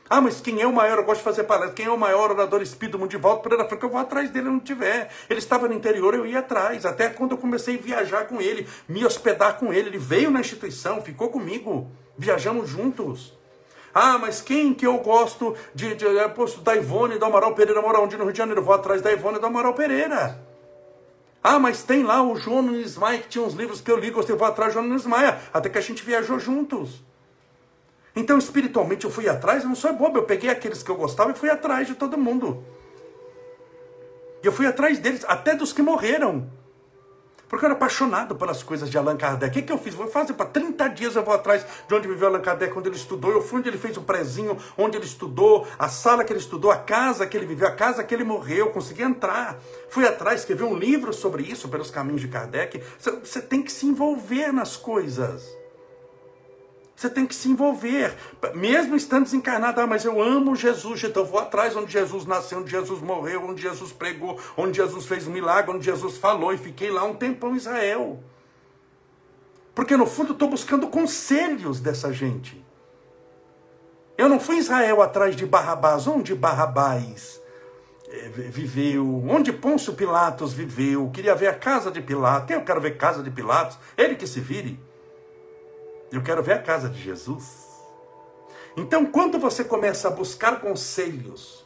Ah, 0.08 0.20
mas 0.20 0.40
quem 0.40 0.60
é 0.60 0.66
o 0.66 0.72
maior? 0.72 0.98
Eu 0.98 1.04
gosto 1.04 1.20
de 1.20 1.24
fazer 1.24 1.44
palestra. 1.44 1.74
Quem 1.74 1.86
é 1.86 1.90
o 1.90 1.98
maior 1.98 2.30
orador 2.30 2.60
espírito 2.60 2.92
do 2.92 2.98
mundo 2.98 3.10
de 3.10 3.16
volta? 3.16 3.42
Pereira 3.42 3.66
Franco, 3.66 3.86
eu 3.86 3.90
vou 3.90 4.00
atrás 4.00 4.30
dele 4.30 4.48
onde 4.48 4.64
tiver. 4.64 5.10
Ele 5.30 5.38
estava 5.38 5.66
no 5.66 5.74
interior, 5.74 6.14
eu 6.14 6.26
ia 6.26 6.40
atrás. 6.40 6.84
Até 6.84 7.08
quando 7.08 7.32
eu 7.32 7.38
comecei 7.38 7.76
a 7.76 7.80
viajar 7.80 8.26
com 8.26 8.40
ele, 8.40 8.68
me 8.86 9.04
hospedar 9.04 9.58
com 9.58 9.72
ele. 9.72 9.88
Ele 9.88 9.98
veio 9.98 10.30
na 10.30 10.40
instituição, 10.40 11.00
ficou 11.00 11.30
comigo. 11.30 11.90
Viajamos 12.18 12.68
juntos. 12.68 13.32
Ah, 13.94 14.18
mas 14.18 14.40
quem 14.40 14.74
que 14.74 14.86
eu 14.86 14.98
gosto 14.98 15.56
de, 15.74 15.94
de, 15.94 16.04
de 16.04 16.28
posto 16.34 16.60
da 16.60 16.74
Ivone 16.74 17.18
do 17.18 17.24
Amaral 17.24 17.54
Pereira 17.54 17.80
mora 17.80 18.00
onde 18.00 18.16
no 18.16 18.24
Rio 18.24 18.32
de 18.32 18.38
Janeiro? 18.38 18.60
Eu 18.60 18.64
vou 18.64 18.74
atrás 18.74 19.00
da 19.00 19.10
Ivone 19.10 19.38
do 19.38 19.46
Amaral 19.46 19.72
Pereira. 19.72 20.38
Ah, 21.42 21.58
mas 21.58 21.82
tem 21.82 22.02
lá 22.02 22.22
o 22.22 22.36
João 22.36 22.62
Maia, 22.98 23.18
que 23.18 23.28
tinha 23.28 23.44
uns 23.44 23.54
livros 23.54 23.80
que 23.80 23.90
eu 23.90 23.98
li, 23.98 24.10
gostei, 24.10 24.34
eu 24.34 24.38
vou 24.38 24.48
atrás 24.48 24.72
do 24.72 24.74
João 24.74 24.86
Nunes 24.86 25.06
Maia. 25.06 25.38
Até 25.52 25.68
que 25.68 25.78
a 25.78 25.80
gente 25.80 26.02
viajou 26.02 26.38
juntos. 26.38 27.02
Então, 28.16 28.38
espiritualmente, 28.38 29.04
eu 29.04 29.10
fui 29.10 29.28
atrás, 29.28 29.62
eu 29.62 29.68
não 29.68 29.74
sou 29.74 29.92
bobo, 29.92 30.18
eu 30.18 30.24
peguei 30.24 30.48
aqueles 30.48 30.82
que 30.82 30.90
eu 30.90 30.96
gostava 30.96 31.32
e 31.32 31.34
fui 31.34 31.50
atrás 31.50 31.86
de 31.86 31.94
todo 31.94 32.16
mundo. 32.16 32.62
E 34.42 34.46
eu 34.46 34.52
fui 34.52 34.66
atrás 34.66 34.98
deles, 34.98 35.24
até 35.26 35.54
dos 35.54 35.72
que 35.72 35.82
morreram. 35.82 36.48
Porque 37.48 37.64
eu 37.64 37.68
era 37.68 37.76
apaixonado 37.76 38.34
pelas 38.34 38.62
coisas 38.62 38.90
de 38.90 38.96
Allan 38.96 39.16
Kardec. 39.16 39.50
O 39.50 39.52
que, 39.52 39.66
que 39.66 39.72
eu 39.72 39.78
fiz? 39.78 39.94
Vou 39.94 40.08
fazer 40.08 40.32
para 40.32 40.46
30 40.46 40.88
dias 40.88 41.14
eu 41.14 41.22
vou 41.22 41.34
atrás 41.34 41.64
de 41.86 41.94
onde 41.94 42.08
viveu 42.08 42.28
Allan 42.28 42.40
Kardec, 42.40 42.76
onde 42.76 42.88
ele 42.88 42.96
estudou. 42.96 43.30
Eu 43.30 43.42
fui 43.42 43.58
onde 43.58 43.68
ele 43.68 43.78
fez 43.78 43.96
o 43.96 44.02
prezinho, 44.02 44.56
onde 44.76 44.96
ele 44.96 45.04
estudou, 45.04 45.66
a 45.78 45.88
sala 45.88 46.24
que 46.24 46.32
ele 46.32 46.40
estudou, 46.40 46.70
a 46.70 46.76
casa 46.76 47.26
que 47.26 47.36
ele 47.36 47.46
viveu, 47.46 47.68
a 47.68 47.72
casa 47.72 48.02
que 48.02 48.14
ele 48.14 48.24
morreu. 48.24 48.66
Eu 48.66 48.70
consegui 48.70 49.02
entrar. 49.02 49.58
Fui 49.88 50.06
atrás, 50.06 50.40
escrevi 50.40 50.64
um 50.64 50.76
livro 50.76 51.12
sobre 51.12 51.42
isso, 51.42 51.68
pelos 51.68 51.90
caminhos 51.90 52.20
de 52.20 52.28
Kardec. 52.28 52.82
Você 52.98 53.40
tem 53.40 53.62
que 53.62 53.72
se 53.72 53.86
envolver 53.86 54.52
nas 54.52 54.76
coisas. 54.76 55.63
Você 56.96 57.10
tem 57.10 57.26
que 57.26 57.34
se 57.34 57.48
envolver, 57.48 58.14
mesmo 58.54 58.94
estando 58.94 59.24
desencarnado. 59.24 59.80
Ah, 59.80 59.86
mas 59.86 60.04
eu 60.04 60.22
amo 60.22 60.54
Jesus, 60.54 61.02
então 61.02 61.24
vou 61.24 61.40
atrás 61.40 61.74
onde 61.74 61.92
Jesus 61.92 62.24
nasceu, 62.24 62.58
onde 62.58 62.70
Jesus 62.70 63.00
morreu, 63.00 63.44
onde 63.44 63.60
Jesus 63.60 63.92
pregou, 63.92 64.38
onde 64.56 64.76
Jesus 64.76 65.04
fez 65.06 65.26
um 65.26 65.32
milagre, 65.32 65.74
onde 65.74 65.84
Jesus 65.84 66.16
falou, 66.16 66.52
e 66.52 66.58
fiquei 66.58 66.90
lá 66.90 67.04
um 67.04 67.14
tempão 67.14 67.52
em 67.52 67.56
Israel. 67.56 68.22
Porque 69.74 69.96
no 69.96 70.06
fundo 70.06 70.32
estou 70.32 70.48
buscando 70.48 70.86
conselhos 70.86 71.80
dessa 71.80 72.12
gente. 72.12 72.64
Eu 74.16 74.28
não 74.28 74.38
fui 74.38 74.56
em 74.56 74.60
Israel 74.60 75.02
atrás 75.02 75.34
de 75.34 75.44
Barrabás. 75.44 76.06
Onde 76.06 76.32
Barrabás 76.34 77.40
eh, 78.08 78.28
viveu? 78.28 79.24
Onde 79.28 79.52
Pôncio 79.52 79.94
Pilatos 79.94 80.52
viveu? 80.52 81.10
Queria 81.12 81.34
ver 81.34 81.48
a 81.48 81.54
casa 81.54 81.90
de 81.90 82.00
Pilatos. 82.00 82.50
Eu 82.50 82.62
quero 82.62 82.80
ver 82.80 82.92
a 82.92 82.96
casa 82.96 83.20
de 83.20 83.30
Pilatos. 83.32 83.76
Ele 83.98 84.14
que 84.14 84.28
se 84.28 84.38
vire. 84.38 84.78
Eu 86.16 86.22
quero 86.22 86.42
ver 86.42 86.52
a 86.52 86.62
casa 86.62 86.88
de 86.88 87.00
Jesus. 87.00 87.66
Então, 88.76 89.06
quando 89.06 89.38
você 89.38 89.64
começa 89.64 90.08
a 90.08 90.10
buscar 90.10 90.60
conselhos 90.60 91.64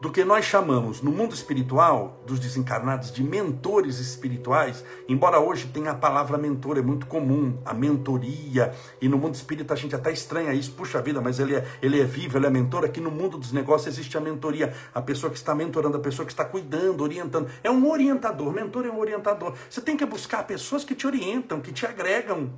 do 0.00 0.10
que 0.10 0.24
nós 0.24 0.44
chamamos 0.44 1.00
no 1.00 1.10
mundo 1.10 1.34
espiritual 1.34 2.20
dos 2.26 2.38
desencarnados 2.38 3.10
de 3.10 3.24
mentores 3.24 3.98
espirituais, 3.98 4.84
embora 5.08 5.40
hoje 5.40 5.68
tenha 5.68 5.92
a 5.92 5.94
palavra 5.94 6.36
mentor, 6.36 6.76
é 6.76 6.82
muito 6.82 7.06
comum, 7.06 7.58
a 7.64 7.72
mentoria, 7.72 8.74
e 9.00 9.08
no 9.08 9.16
mundo 9.16 9.34
espírita 9.34 9.72
a 9.72 9.76
gente 9.76 9.94
até 9.94 10.12
estranha 10.12 10.52
isso, 10.52 10.72
puxa 10.72 11.00
vida, 11.00 11.20
mas 11.20 11.38
ele 11.38 11.56
é, 11.56 11.66
ele 11.80 12.00
é 12.00 12.04
vivo, 12.04 12.36
ele 12.36 12.46
é 12.46 12.50
mentor, 12.50 12.84
aqui 12.84 13.00
no 13.00 13.10
mundo 13.10 13.38
dos 13.38 13.52
negócios 13.52 13.94
existe 13.94 14.18
a 14.18 14.20
mentoria, 14.20 14.74
a 14.94 15.00
pessoa 15.00 15.30
que 15.30 15.38
está 15.38 15.54
mentorando, 15.54 15.96
a 15.96 16.00
pessoa 16.00 16.26
que 16.26 16.32
está 16.32 16.44
cuidando, 16.44 17.02
orientando, 17.02 17.48
é 17.64 17.70
um 17.70 17.90
orientador, 17.90 18.52
mentor 18.52 18.84
é 18.84 18.90
um 18.90 18.98
orientador, 18.98 19.54
você 19.68 19.80
tem 19.80 19.96
que 19.96 20.04
buscar 20.04 20.46
pessoas 20.46 20.84
que 20.84 20.94
te 20.94 21.06
orientam, 21.06 21.60
que 21.60 21.72
te 21.72 21.86
agregam, 21.86 22.52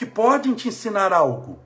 que 0.00 0.06
podem 0.06 0.54
te 0.54 0.66
ensinar 0.66 1.12
algo, 1.12 1.58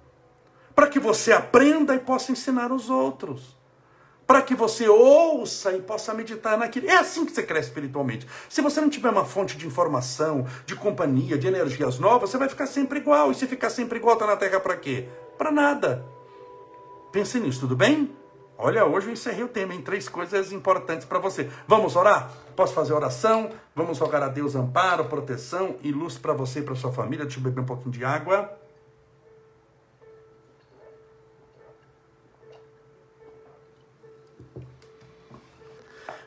para 0.74 0.88
que 0.88 0.98
você 0.98 1.30
aprenda 1.30 1.94
e 1.94 2.00
possa 2.00 2.32
ensinar 2.32 2.72
os 2.72 2.90
outros 2.90 3.56
para 4.26 4.42
que 4.42 4.54
você 4.54 4.88
ouça 4.88 5.72
e 5.72 5.82
possa 5.82 6.14
meditar 6.14 6.56
naquilo. 6.56 6.88
É 6.88 6.96
assim 6.96 7.26
que 7.26 7.32
você 7.32 7.42
cresce 7.42 7.68
espiritualmente. 7.68 8.26
Se 8.48 8.62
você 8.62 8.80
não 8.80 8.88
tiver 8.88 9.10
uma 9.10 9.24
fonte 9.24 9.56
de 9.56 9.66
informação, 9.66 10.46
de 10.64 10.74
companhia, 10.74 11.36
de 11.36 11.46
energias 11.46 11.98
novas, 11.98 12.30
você 12.30 12.38
vai 12.38 12.48
ficar 12.48 12.66
sempre 12.66 12.98
igual. 12.98 13.30
E 13.30 13.34
se 13.34 13.46
ficar 13.46 13.68
sempre 13.68 13.98
igual, 13.98 14.16
tá 14.16 14.26
na 14.26 14.34
Terra 14.34 14.58
para 14.58 14.76
quê? 14.76 15.06
Para 15.36 15.52
nada. 15.52 16.06
Pense 17.12 17.38
nisso, 17.38 17.60
tudo 17.60 17.76
bem? 17.76 18.16
Olha, 18.56 18.86
hoje 18.86 19.08
eu 19.08 19.12
encerrei 19.12 19.42
o 19.42 19.48
tema 19.48 19.74
em 19.74 19.82
três 19.82 20.08
coisas 20.08 20.52
importantes 20.52 21.04
para 21.04 21.18
você. 21.18 21.50
Vamos 21.66 21.96
orar? 21.96 22.30
Posso 22.54 22.72
fazer 22.72 22.92
oração? 22.92 23.50
Vamos 23.74 23.98
rogar 23.98 24.22
a 24.22 24.28
Deus 24.28 24.54
amparo, 24.54 25.06
proteção 25.06 25.76
e 25.82 25.90
luz 25.90 26.16
para 26.16 26.32
você 26.32 26.60
e 26.60 26.62
para 26.62 26.76
sua 26.76 26.92
família. 26.92 27.24
Deixa 27.24 27.40
eu 27.40 27.42
beber 27.42 27.62
um 27.62 27.66
pouquinho 27.66 27.90
de 27.90 28.04
água. 28.04 28.58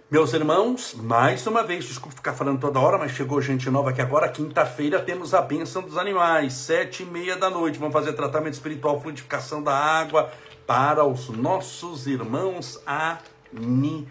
Meus 0.10 0.34
irmãos, 0.34 0.94
mais 0.96 1.46
uma 1.48 1.64
vez, 1.64 1.84
desculpe 1.84 2.16
ficar 2.16 2.34
falando 2.34 2.62
toda 2.62 2.80
hora, 2.80 2.98
mas 2.98 3.12
chegou 3.12 3.42
gente 3.42 3.70
nova 3.70 3.90
aqui 3.90 4.02
agora. 4.02 4.30
Quinta-feira 4.30 5.02
temos 5.02 5.34
a 5.34 5.42
bênção 5.42 5.82
dos 5.82 5.98
animais, 5.98 6.54
sete 6.54 7.04
e 7.04 7.06
meia 7.06 7.36
da 7.36 7.50
noite. 7.50 7.78
Vamos 7.78 7.94
fazer 7.94 8.14
tratamento 8.14 8.54
espiritual, 8.54 9.02
fluidificação 9.02 9.62
da 9.62 9.74
água 9.74 10.32
para 10.68 11.04
os 11.06 11.30
nossos 11.30 12.06
irmãos 12.08 12.80
animais. 12.86 14.06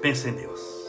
Pense 0.00 0.30
em 0.30 0.32
Deus. 0.32 0.86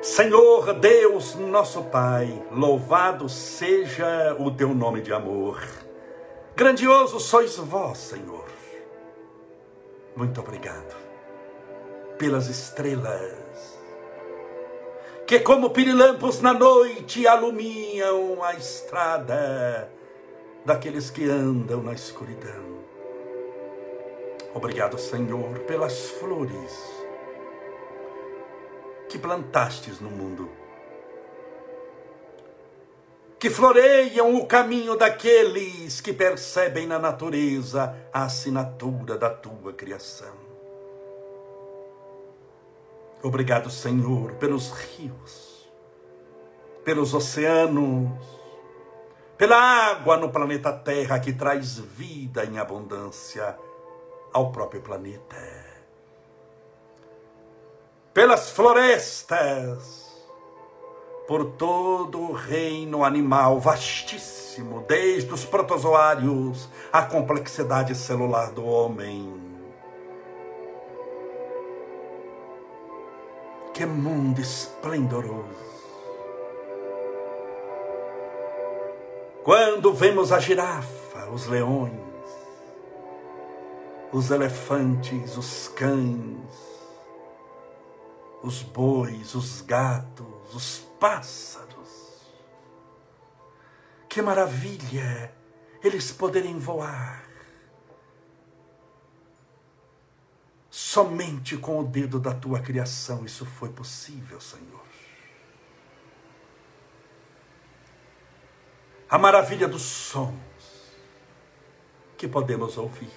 Senhor 0.00 0.72
Deus, 0.74 1.34
nosso 1.34 1.82
Pai, 1.84 2.42
louvado 2.50 3.28
seja 3.28 4.34
o 4.38 4.50
teu 4.50 4.74
nome 4.74 5.02
de 5.02 5.12
amor. 5.12 5.62
Grandioso 6.56 7.20
sois 7.20 7.56
vós, 7.56 7.98
Senhor. 7.98 8.46
Muito 10.16 10.40
obrigado 10.40 10.96
pelas 12.18 12.48
estrelas 12.48 13.39
que, 15.30 15.38
como 15.38 15.70
pirilampos 15.70 16.40
na 16.40 16.52
noite, 16.52 17.24
alumiam 17.24 18.42
a 18.42 18.52
estrada 18.54 19.88
daqueles 20.64 21.08
que 21.08 21.24
andam 21.24 21.80
na 21.84 21.92
escuridão. 21.92 22.80
Obrigado, 24.52 24.98
Senhor, 24.98 25.60
pelas 25.60 26.10
flores 26.10 26.82
que 29.08 29.20
plantastes 29.20 30.00
no 30.00 30.10
mundo, 30.10 30.50
que 33.38 33.50
floreiam 33.50 34.34
o 34.34 34.46
caminho 34.46 34.96
daqueles 34.96 36.00
que 36.00 36.12
percebem 36.12 36.88
na 36.88 36.98
natureza 36.98 37.94
a 38.12 38.24
assinatura 38.24 39.16
da 39.16 39.30
tua 39.30 39.72
criação. 39.74 40.49
Obrigado, 43.22 43.70
Senhor, 43.70 44.32
pelos 44.34 44.70
rios, 44.70 45.70
pelos 46.84 47.12
oceanos, 47.12 48.10
pela 49.36 49.56
água 49.56 50.16
no 50.16 50.30
planeta 50.30 50.72
Terra 50.72 51.18
que 51.18 51.32
traz 51.32 51.78
vida 51.78 52.44
em 52.44 52.58
abundância 52.58 53.58
ao 54.32 54.50
próprio 54.50 54.80
planeta 54.80 55.60
pelas 58.12 58.50
florestas, 58.50 60.10
por 61.28 61.52
todo 61.52 62.20
o 62.20 62.32
reino 62.32 63.04
animal 63.04 63.60
vastíssimo, 63.60 64.84
desde 64.86 65.32
os 65.32 65.44
protozoários 65.44 66.68
à 66.92 67.02
complexidade 67.02 67.94
celular 67.94 68.50
do 68.50 68.64
homem. 68.66 69.39
Que 73.72 73.86
mundo 73.86 74.40
esplendoroso! 74.40 75.70
Quando 79.42 79.94
vemos 79.94 80.32
a 80.32 80.38
girafa, 80.38 81.30
os 81.30 81.46
leões, 81.46 81.94
os 84.12 84.30
elefantes, 84.30 85.36
os 85.36 85.68
cães, 85.68 86.80
os 88.42 88.62
bois, 88.62 89.34
os 89.34 89.62
gatos, 89.62 90.54
os 90.54 90.78
pássaros. 90.98 91.70
Que 94.08 94.20
maravilha 94.20 95.32
eles 95.82 96.10
poderem 96.12 96.58
voar. 96.58 97.29
Somente 100.92 101.56
com 101.56 101.78
o 101.78 101.84
dedo 101.84 102.18
da 102.18 102.34
tua 102.34 102.58
criação 102.58 103.24
isso 103.24 103.46
foi 103.46 103.68
possível, 103.68 104.40
Senhor. 104.40 104.82
A 109.08 109.16
maravilha 109.16 109.68
dos 109.68 109.82
sons 109.82 110.34
que 112.18 112.26
podemos 112.26 112.76
ouvir 112.76 113.08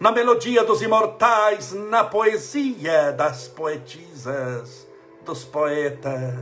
na 0.00 0.10
melodia 0.10 0.64
dos 0.64 0.82
imortais, 0.82 1.72
na 1.72 2.02
poesia 2.02 3.12
das 3.12 3.46
poetisas, 3.46 4.88
dos 5.24 5.44
poetas. 5.44 6.34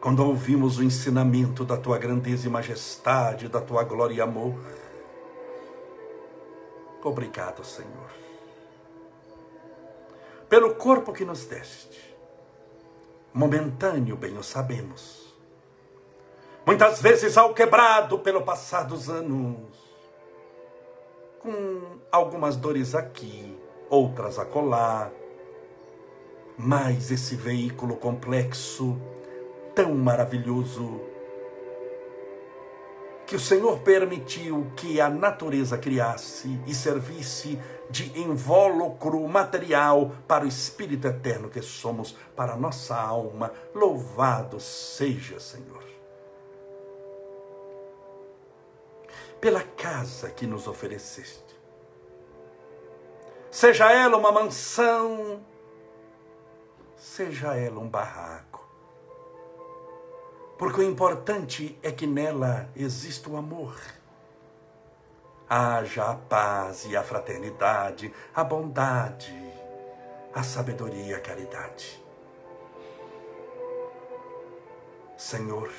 Quando 0.00 0.26
ouvimos 0.26 0.78
o 0.78 0.82
ensinamento 0.82 1.64
da 1.64 1.76
tua 1.76 1.98
grandeza 1.98 2.48
e 2.48 2.50
majestade, 2.50 3.46
da 3.46 3.60
tua 3.60 3.84
glória 3.84 4.14
e 4.14 4.20
amor. 4.20 4.58
Obrigado, 7.02 7.64
Senhor, 7.64 8.10
pelo 10.48 10.74
corpo 10.74 11.12
que 11.12 11.24
nos 11.24 11.44
deste. 11.44 12.16
Momentâneo, 13.32 14.16
bem 14.16 14.36
o 14.36 14.42
sabemos 14.42 15.28
muitas 16.68 17.00
vezes 17.00 17.38
ao 17.38 17.54
quebrado 17.54 18.18
pelo 18.18 18.42
passar 18.42 18.82
dos 18.82 19.08
anos, 19.08 19.56
com 21.38 21.98
algumas 22.12 22.56
dores 22.56 22.94
aqui, 22.94 23.58
outras 23.88 24.38
acolá, 24.38 25.10
mas 26.58 27.10
esse 27.10 27.34
veículo 27.36 27.96
complexo, 27.96 29.00
tão 29.74 29.94
maravilhoso, 29.94 31.00
que 33.28 33.36
o 33.36 33.40
Senhor 33.40 33.78
permitiu 33.80 34.72
que 34.74 35.00
a 35.00 35.08
natureza 35.08 35.78
criasse 35.78 36.60
e 36.66 36.74
servisse 36.74 37.58
de 37.88 38.18
invólucro 38.18 39.20
material 39.28 40.12
para 40.26 40.44
o 40.44 40.48
Espírito 40.48 41.06
eterno 41.06 41.48
que 41.48 41.62
somos, 41.62 42.16
para 42.34 42.54
a 42.54 42.56
nossa 42.56 42.96
alma. 42.96 43.52
Louvado 43.74 44.58
seja, 44.58 45.38
Senhor. 45.38 45.88
pela 49.40 49.62
casa 49.62 50.30
que 50.30 50.46
nos 50.46 50.66
ofereceste. 50.66 51.56
Seja 53.50 53.90
ela 53.90 54.16
uma 54.16 54.30
mansão, 54.30 55.44
seja 56.96 57.56
ela 57.56 57.80
um 57.80 57.88
barraco. 57.88 58.47
Porque 60.58 60.80
o 60.80 60.84
importante 60.84 61.78
é 61.82 61.92
que 61.92 62.06
nela 62.06 62.68
exista 62.74 63.30
o 63.30 63.36
amor. 63.36 63.74
haja 65.48 66.10
a 66.10 66.14
paz 66.14 66.84
e 66.84 66.94
a 66.94 67.02
fraternidade, 67.02 68.12
a 68.34 68.44
bondade, 68.44 69.34
a 70.34 70.42
sabedoria 70.42 71.04
e 71.06 71.14
a 71.14 71.20
caridade. 71.20 72.04
Senhor, 75.16 75.70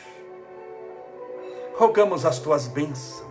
rogamos 1.75 2.25
as 2.25 2.39
tuas 2.39 2.67
bênçãos 2.67 3.29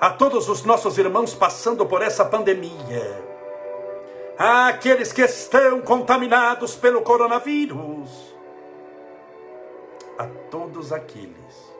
a 0.00 0.10
todos 0.10 0.48
os 0.48 0.62
nossos 0.64 0.98
irmãos 0.98 1.34
passando 1.34 1.86
por 1.86 2.02
essa 2.02 2.24
pandemia, 2.24 3.24
àqueles 4.36 5.12
que 5.12 5.22
estão 5.22 5.80
contaminados 5.80 6.76
pelo 6.76 7.00
coronavírus, 7.00 8.33
a 10.18 10.26
todos 10.50 10.92
aqueles 10.92 11.74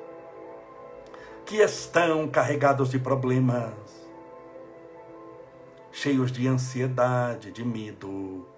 que 1.47 1.57
estão 1.57 2.27
carregados 2.29 2.91
de 2.91 2.99
problemas, 2.99 3.75
cheios 5.93 6.33
de 6.33 6.49
ansiedade, 6.49 7.53
de 7.53 7.65
medo, 7.65 8.49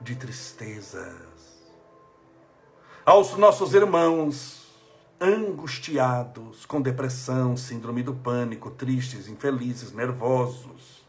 de 0.00 0.14
tristezas. 0.14 1.16
Aos 3.04 3.36
nossos 3.36 3.74
irmãos 3.74 4.66
angustiados, 5.20 6.64
com 6.64 6.80
depressão, 6.80 7.56
síndrome 7.56 8.02
do 8.02 8.14
pânico, 8.14 8.70
tristes, 8.70 9.28
infelizes, 9.28 9.92
nervosos. 9.92 11.04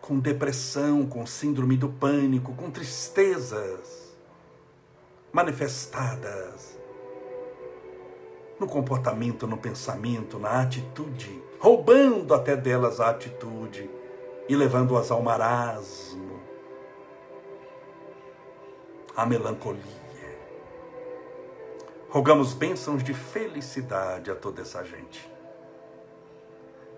Com 0.00 0.18
depressão, 0.18 1.06
com 1.06 1.24
síndrome 1.24 1.76
do 1.76 1.88
pânico, 1.88 2.54
com 2.54 2.70
tristezas 2.70 4.01
manifestadas 5.32 6.78
no 8.60 8.66
comportamento, 8.68 9.46
no 9.46 9.56
pensamento, 9.56 10.38
na 10.38 10.60
atitude, 10.60 11.42
roubando 11.58 12.34
até 12.34 12.54
delas 12.54 13.00
a 13.00 13.10
atitude 13.10 13.90
e 14.48 14.54
levando-as 14.54 15.10
ao 15.10 15.22
marasmo, 15.22 16.40
à 19.16 19.26
melancolia. 19.26 20.02
Rogamos 22.08 22.52
bênçãos 22.52 23.02
de 23.02 23.14
felicidade 23.14 24.30
a 24.30 24.36
toda 24.36 24.60
essa 24.60 24.84
gente. 24.84 25.32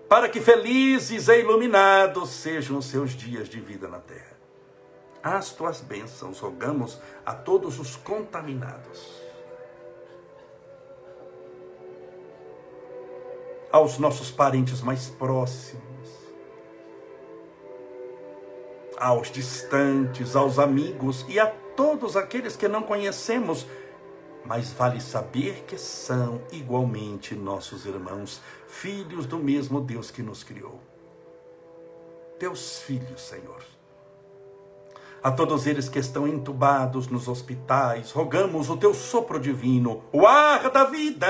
Para 0.09 0.29
que 0.29 0.41
felizes 0.41 1.29
e 1.29 1.39
iluminados 1.39 2.29
sejam 2.29 2.77
os 2.77 2.85
seus 2.85 3.11
dias 3.11 3.47
de 3.47 3.59
vida 3.59 3.87
na 3.87 3.99
terra. 3.99 4.34
As 5.25 5.49
tuas 5.49 5.81
bênçãos 5.81 6.37
rogamos 6.37 6.99
a 7.25 7.33
todos 7.33 7.79
os 7.79 7.95
contaminados 7.95 9.25
aos 13.71 13.97
nossos 13.97 14.29
parentes 14.29 14.81
mais 14.81 15.09
próximos, 15.09 16.09
aos 18.99 19.31
distantes, 19.31 20.35
aos 20.35 20.59
amigos 20.59 21.25
e 21.27 21.39
a 21.39 21.47
todos 21.75 22.15
aqueles 22.15 22.55
que 22.55 22.67
não 22.67 22.83
conhecemos, 22.83 23.65
mas 24.45 24.71
vale 24.73 25.01
saber 25.01 25.63
que 25.63 25.77
são 25.77 26.39
igualmente 26.51 27.33
nossos 27.33 27.87
irmãos, 27.87 28.43
filhos 28.67 29.25
do 29.25 29.39
mesmo 29.39 29.81
Deus 29.81 30.11
que 30.11 30.21
nos 30.21 30.43
criou. 30.43 30.79
Teus 32.37 32.79
filhos, 32.81 33.21
Senhor. 33.21 33.63
A 35.25 35.31
todos 35.31 35.65
eles 35.65 35.89
que 35.89 35.97
estão 35.97 36.27
entubados 36.27 37.07
nos 37.07 37.27
hospitais, 37.27 38.11
rogamos 38.11 38.69
o 38.69 38.77
teu 38.77 38.93
sopro 38.93 39.39
divino, 39.39 40.03
o 40.13 40.27
ar 40.27 40.69
da 40.69 40.83
vida 40.83 41.25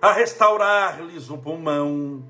a 0.00 0.12
restaurar-lhes 0.12 1.30
o 1.30 1.36
pulmão, 1.36 2.22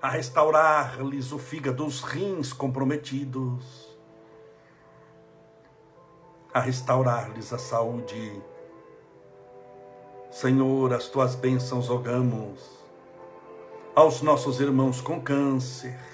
a 0.00 0.08
restaurar-lhes 0.08 1.32
o 1.32 1.38
fígado, 1.40 1.84
os 1.84 2.02
rins 2.02 2.52
comprometidos, 2.52 3.98
a 6.52 6.60
restaurar-lhes 6.60 7.52
a 7.52 7.58
saúde. 7.58 8.40
Senhor, 10.30 10.92
as 10.92 11.08
tuas 11.08 11.34
bênçãos 11.34 11.88
rogamos 11.88 12.60
aos 13.92 14.22
nossos 14.22 14.60
irmãos 14.60 15.00
com 15.00 15.20
câncer, 15.20 16.13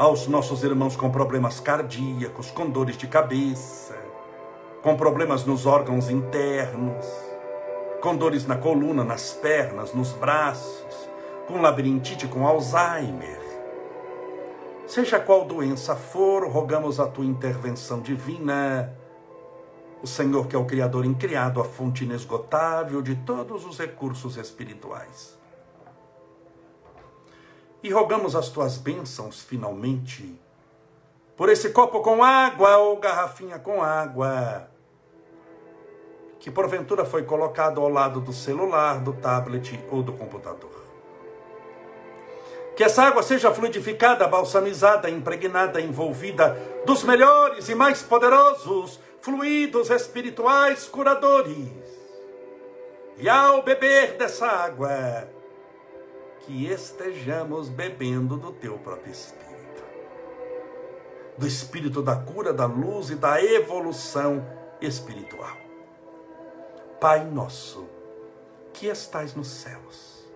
aos 0.00 0.26
nossos 0.26 0.64
irmãos 0.64 0.96
com 0.96 1.10
problemas 1.10 1.60
cardíacos, 1.60 2.50
com 2.50 2.70
dores 2.70 2.96
de 2.96 3.06
cabeça, 3.06 3.94
com 4.80 4.96
problemas 4.96 5.44
nos 5.44 5.66
órgãos 5.66 6.08
internos, 6.08 7.04
com 8.00 8.16
dores 8.16 8.46
na 8.46 8.56
coluna, 8.56 9.04
nas 9.04 9.32
pernas, 9.32 9.92
nos 9.92 10.12
braços, 10.12 11.10
com 11.46 11.60
labirintite, 11.60 12.26
com 12.26 12.46
Alzheimer. 12.46 13.42
Seja 14.86 15.20
qual 15.20 15.44
doença 15.44 15.94
for, 15.94 16.48
rogamos 16.48 16.98
a 16.98 17.06
tua 17.06 17.26
intervenção 17.26 18.00
divina. 18.00 18.96
O 20.02 20.06
Senhor, 20.06 20.46
que 20.46 20.56
é 20.56 20.58
o 20.58 20.64
Criador 20.64 21.04
incriado, 21.04 21.60
a 21.60 21.64
fonte 21.64 22.04
inesgotável 22.04 23.02
de 23.02 23.16
todos 23.16 23.66
os 23.66 23.78
recursos 23.78 24.38
espirituais. 24.38 25.39
E 27.82 27.90
rogamos 27.90 28.36
as 28.36 28.48
tuas 28.48 28.76
bênçãos, 28.76 29.40
finalmente, 29.40 30.38
por 31.36 31.48
esse 31.48 31.70
copo 31.70 32.00
com 32.00 32.22
água 32.22 32.76
ou 32.76 32.98
garrafinha 32.98 33.58
com 33.58 33.82
água 33.82 34.68
que 36.40 36.50
porventura 36.50 37.04
foi 37.04 37.22
colocado 37.22 37.82
ao 37.82 37.88
lado 37.88 38.18
do 38.18 38.32
celular, 38.32 38.98
do 38.98 39.12
tablet 39.12 39.78
ou 39.90 40.02
do 40.02 40.14
computador. 40.14 40.80
Que 42.74 42.82
essa 42.82 43.02
água 43.02 43.22
seja 43.22 43.52
fluidificada, 43.52 44.26
balsamizada, 44.26 45.10
impregnada, 45.10 45.82
envolvida 45.82 46.56
dos 46.86 47.04
melhores 47.04 47.68
e 47.68 47.74
mais 47.74 48.02
poderosos 48.02 48.98
fluidos 49.20 49.90
espirituais 49.90 50.88
curadores. 50.88 51.68
E 53.18 53.28
ao 53.28 53.62
beber 53.62 54.16
dessa 54.16 54.46
água, 54.46 55.28
que 56.50 56.66
estejamos 56.66 57.68
bebendo 57.68 58.36
do 58.36 58.50
teu 58.50 58.76
próprio 58.76 59.12
Espírito 59.12 59.50
do 61.38 61.46
Espírito 61.46 62.02
da 62.02 62.16
cura, 62.16 62.52
da 62.52 62.66
luz 62.66 63.08
e 63.08 63.14
da 63.14 63.42
evolução 63.42 64.44
espiritual. 64.78 65.56
Pai 67.00 67.24
nosso, 67.24 67.88
que 68.74 68.88
estais 68.88 69.34
nos 69.34 69.48
céus, 69.48 70.28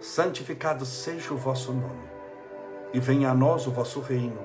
santificado 0.00 0.84
seja 0.84 1.32
o 1.32 1.36
vosso 1.36 1.72
nome, 1.72 2.10
e 2.92 2.98
venha 2.98 3.30
a 3.30 3.34
nós 3.34 3.68
o 3.68 3.70
vosso 3.70 4.00
reino, 4.00 4.40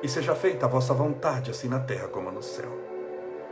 e 0.00 0.08
seja 0.08 0.36
feita 0.36 0.66
a 0.66 0.68
vossa 0.68 0.94
vontade, 0.94 1.50
assim 1.50 1.68
na 1.68 1.80
terra 1.80 2.06
como 2.06 2.30
no 2.30 2.42
céu. 2.42 2.87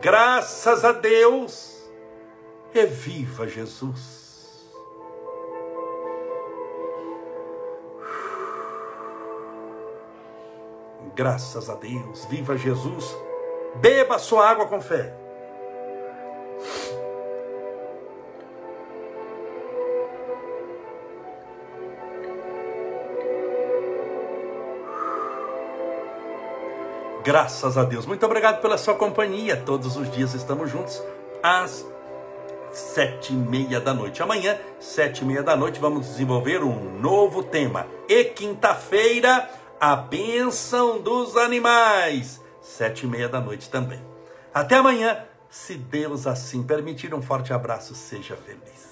Graças 0.00 0.84
a 0.84 0.92
Deus. 0.92 1.72
E 2.74 2.86
viva 2.86 3.46
Jesus. 3.46 4.22
Graças 11.14 11.68
a 11.68 11.74
Deus, 11.74 12.24
viva 12.24 12.56
Jesus. 12.56 13.14
Beba 13.76 14.18
sua 14.18 14.48
água 14.48 14.66
com 14.66 14.80
fé. 14.80 15.14
Graças 27.24 27.78
a 27.78 27.84
Deus. 27.84 28.04
Muito 28.04 28.26
obrigado 28.26 28.60
pela 28.60 28.76
sua 28.76 28.94
companhia. 28.94 29.56
Todos 29.56 29.96
os 29.96 30.10
dias 30.10 30.34
estamos 30.34 30.70
juntos 30.70 31.00
às 31.42 31.86
sete 32.72 33.32
e 33.32 33.36
meia 33.36 33.80
da 33.80 33.94
noite. 33.94 34.22
Amanhã, 34.22 34.58
sete 34.80 35.22
e 35.22 35.24
meia 35.24 35.42
da 35.42 35.56
noite, 35.56 35.78
vamos 35.78 36.06
desenvolver 36.06 36.62
um 36.64 36.98
novo 36.98 37.42
tema. 37.42 37.86
E 38.08 38.24
quinta-feira, 38.24 39.48
a 39.80 39.94
bênção 39.94 41.00
dos 41.00 41.36
animais. 41.36 42.40
Sete 42.60 43.04
e 43.04 43.08
meia 43.08 43.28
da 43.28 43.40
noite 43.40 43.70
também. 43.70 44.00
Até 44.52 44.76
amanhã, 44.76 45.24
Se 45.52 45.74
Deus 45.74 46.26
assim 46.26 46.62
permitir, 46.62 47.12
um 47.12 47.20
forte 47.20 47.52
abraço, 47.52 47.94
seja 47.94 48.34
feliz. 48.34 48.91